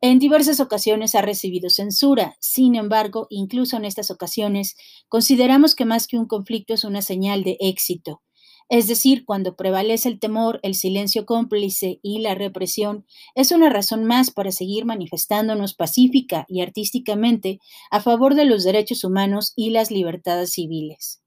en 0.00 0.20
diversas 0.20 0.60
ocasiones 0.60 1.16
ha 1.16 1.22
recibido 1.22 1.68
censura. 1.68 2.36
Sin 2.40 2.76
embargo, 2.76 3.26
incluso 3.30 3.76
en 3.76 3.86
estas 3.86 4.12
ocasiones, 4.12 4.76
consideramos 5.08 5.74
que 5.74 5.84
más 5.84 6.06
que 6.06 6.16
un 6.16 6.26
conflicto 6.26 6.74
es 6.74 6.84
una 6.84 7.02
señal 7.02 7.42
de 7.42 7.56
éxito. 7.60 8.22
Es 8.68 8.86
decir, 8.86 9.24
cuando 9.24 9.56
prevalece 9.56 10.08
el 10.08 10.20
temor, 10.20 10.60
el 10.62 10.76
silencio 10.76 11.26
cómplice 11.26 11.98
y 12.02 12.20
la 12.20 12.36
represión, 12.36 13.04
es 13.34 13.50
una 13.50 13.68
razón 13.68 14.04
más 14.04 14.30
para 14.30 14.52
seguir 14.52 14.84
manifestándonos 14.84 15.74
pacífica 15.74 16.46
y 16.48 16.60
artísticamente 16.60 17.58
a 17.90 18.00
favor 18.00 18.36
de 18.36 18.44
los 18.44 18.62
derechos 18.62 19.02
humanos 19.02 19.52
y 19.56 19.70
las 19.70 19.90
libertades 19.90 20.52
civiles. 20.52 21.23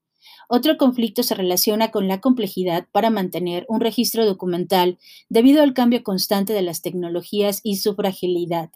Otro 0.50 0.78
conflicto 0.78 1.22
se 1.22 1.34
relaciona 1.34 1.90
con 1.90 2.08
la 2.08 2.20
complejidad 2.20 2.86
para 2.90 3.10
mantener 3.10 3.66
un 3.68 3.80
registro 3.80 4.24
documental 4.24 4.98
debido 5.28 5.62
al 5.62 5.74
cambio 5.74 6.02
constante 6.02 6.54
de 6.54 6.62
las 6.62 6.80
tecnologías 6.80 7.60
y 7.62 7.76
su 7.76 7.94
fragilidad. 7.94 8.70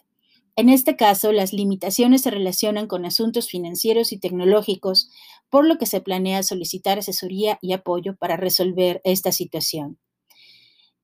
En 0.55 0.69
este 0.69 0.95
caso, 0.95 1.31
las 1.31 1.51
limitaciones 1.51 2.21
se 2.21 2.29
relacionan 2.29 2.85
con 2.85 3.05
asuntos 3.05 3.49
financieros 3.49 4.11
y 4.11 4.19
tecnológicos, 4.19 5.09
por 5.49 5.65
lo 5.65 5.79
que 5.79 5.87
se 5.87 5.99
planea 5.99 6.43
solicitar 6.43 6.99
asesoría 6.99 7.57
y 7.59 7.73
apoyo 7.73 8.15
para 8.17 8.37
resolver 8.37 9.01
esta 9.03 9.31
situación. 9.31 9.97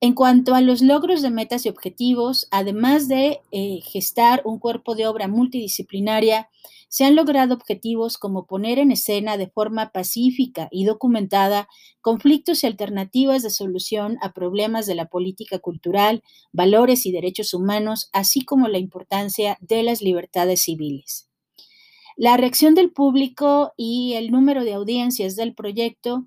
En 0.02 0.14
cuanto 0.14 0.54
a 0.54 0.62
los 0.62 0.80
logros 0.80 1.20
de 1.20 1.28
metas 1.28 1.66
y 1.66 1.68
objetivos, 1.68 2.48
además 2.50 3.06
de 3.06 3.42
eh, 3.50 3.80
gestar 3.82 4.40
un 4.46 4.58
cuerpo 4.58 4.94
de 4.94 5.06
obra 5.06 5.28
multidisciplinaria, 5.28 6.48
se 6.88 7.04
han 7.04 7.14
logrado 7.14 7.54
objetivos 7.54 8.16
como 8.16 8.46
poner 8.46 8.78
en 8.78 8.92
escena 8.92 9.36
de 9.36 9.48
forma 9.48 9.92
pacífica 9.92 10.68
y 10.70 10.86
documentada 10.86 11.68
conflictos 12.00 12.64
y 12.64 12.66
alternativas 12.66 13.42
de 13.42 13.50
solución 13.50 14.16
a 14.22 14.32
problemas 14.32 14.86
de 14.86 14.94
la 14.94 15.06
política 15.06 15.58
cultural, 15.58 16.22
valores 16.50 17.04
y 17.04 17.12
derechos 17.12 17.52
humanos, 17.52 18.08
así 18.14 18.42
como 18.42 18.68
la 18.68 18.78
importancia 18.78 19.58
de 19.60 19.82
las 19.82 20.00
libertades 20.00 20.62
civiles. 20.62 21.28
La 22.16 22.38
reacción 22.38 22.74
del 22.74 22.90
público 22.90 23.72
y 23.76 24.14
el 24.14 24.30
número 24.30 24.64
de 24.64 24.72
audiencias 24.72 25.36
del 25.36 25.54
proyecto 25.54 26.24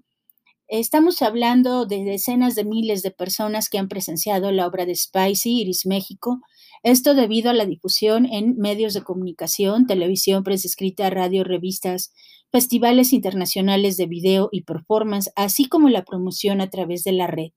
Estamos 0.75 1.21
hablando 1.21 1.85
de 1.85 2.03
decenas 2.03 2.55
de 2.55 2.65
miles 2.65 3.03
de 3.03 3.11
personas 3.11 3.69
que 3.69 3.77
han 3.77 3.87
presenciado 3.87 4.51
la 4.51 4.65
obra 4.65 4.87
de 4.87 4.95
Spicy 4.95 5.61
Iris 5.61 5.85
México, 5.85 6.41
esto 6.81 7.13
debido 7.13 7.51
a 7.51 7.53
la 7.53 7.67
difusión 7.67 8.25
en 8.25 8.57
medios 8.57 8.95
de 8.95 9.03
comunicación, 9.03 9.85
televisión, 9.85 10.43
prensa 10.43 10.67
escrita, 10.67 11.11
radio, 11.11 11.43
revistas, 11.43 12.11
festivales 12.51 13.13
internacionales 13.13 13.97
de 13.97 14.07
video 14.07 14.49
y 14.51 14.63
performance, 14.63 15.29
así 15.35 15.65
como 15.69 15.89
la 15.89 16.05
promoción 16.05 16.59
a 16.59 16.71
través 16.71 17.03
de 17.03 17.11
la 17.11 17.27
red. 17.27 17.51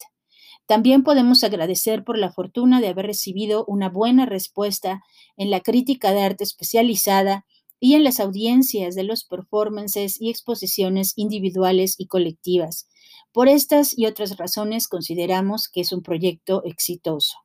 También 0.66 1.02
podemos 1.02 1.42
agradecer 1.42 2.04
por 2.04 2.18
la 2.18 2.30
fortuna 2.30 2.82
de 2.82 2.88
haber 2.88 3.06
recibido 3.06 3.64
una 3.66 3.88
buena 3.88 4.26
respuesta 4.26 5.02
en 5.38 5.50
la 5.50 5.60
crítica 5.60 6.12
de 6.12 6.20
arte 6.20 6.44
especializada 6.44 7.46
y 7.80 7.94
en 7.94 8.04
las 8.04 8.20
audiencias 8.20 8.94
de 8.94 9.04
los 9.04 9.24
performances 9.24 10.20
y 10.20 10.28
exposiciones 10.28 11.14
individuales 11.16 11.94
y 11.96 12.08
colectivas. 12.08 12.88
Por 13.36 13.50
estas 13.50 13.92
y 13.98 14.06
otras 14.06 14.38
razones 14.38 14.88
consideramos 14.88 15.68
que 15.68 15.82
es 15.82 15.92
un 15.92 16.00
proyecto 16.00 16.64
exitoso. 16.64 17.36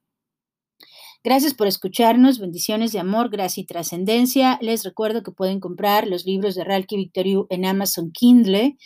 Gracias 1.22 1.54
por 1.54 1.68
escucharnos, 1.68 2.40
bendiciones 2.40 2.94
de 2.94 3.00
amor, 3.00 3.30
gracia 3.30 3.60
y 3.60 3.66
trascendencia. 3.66 4.58
Les 4.62 4.86
recuerdo 4.86 5.22
que 5.22 5.34
pueden 5.34 5.60
comprar 5.60 6.08
los 6.08 6.26
libros 6.26 6.56
de 6.56 6.64
Ralki 6.64 6.96
Victoriu 6.96 7.46
en 7.50 7.66
Amazon 7.66 8.14
Kindle 8.14 8.78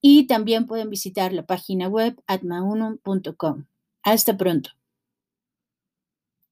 y 0.00 0.26
también 0.26 0.66
pueden 0.66 0.90
visitar 0.90 1.32
la 1.32 1.46
página 1.46 1.86
web 1.86 2.20
atmaunum.com. 2.26 3.66
Hasta 4.02 4.36
pronto. 4.36 4.70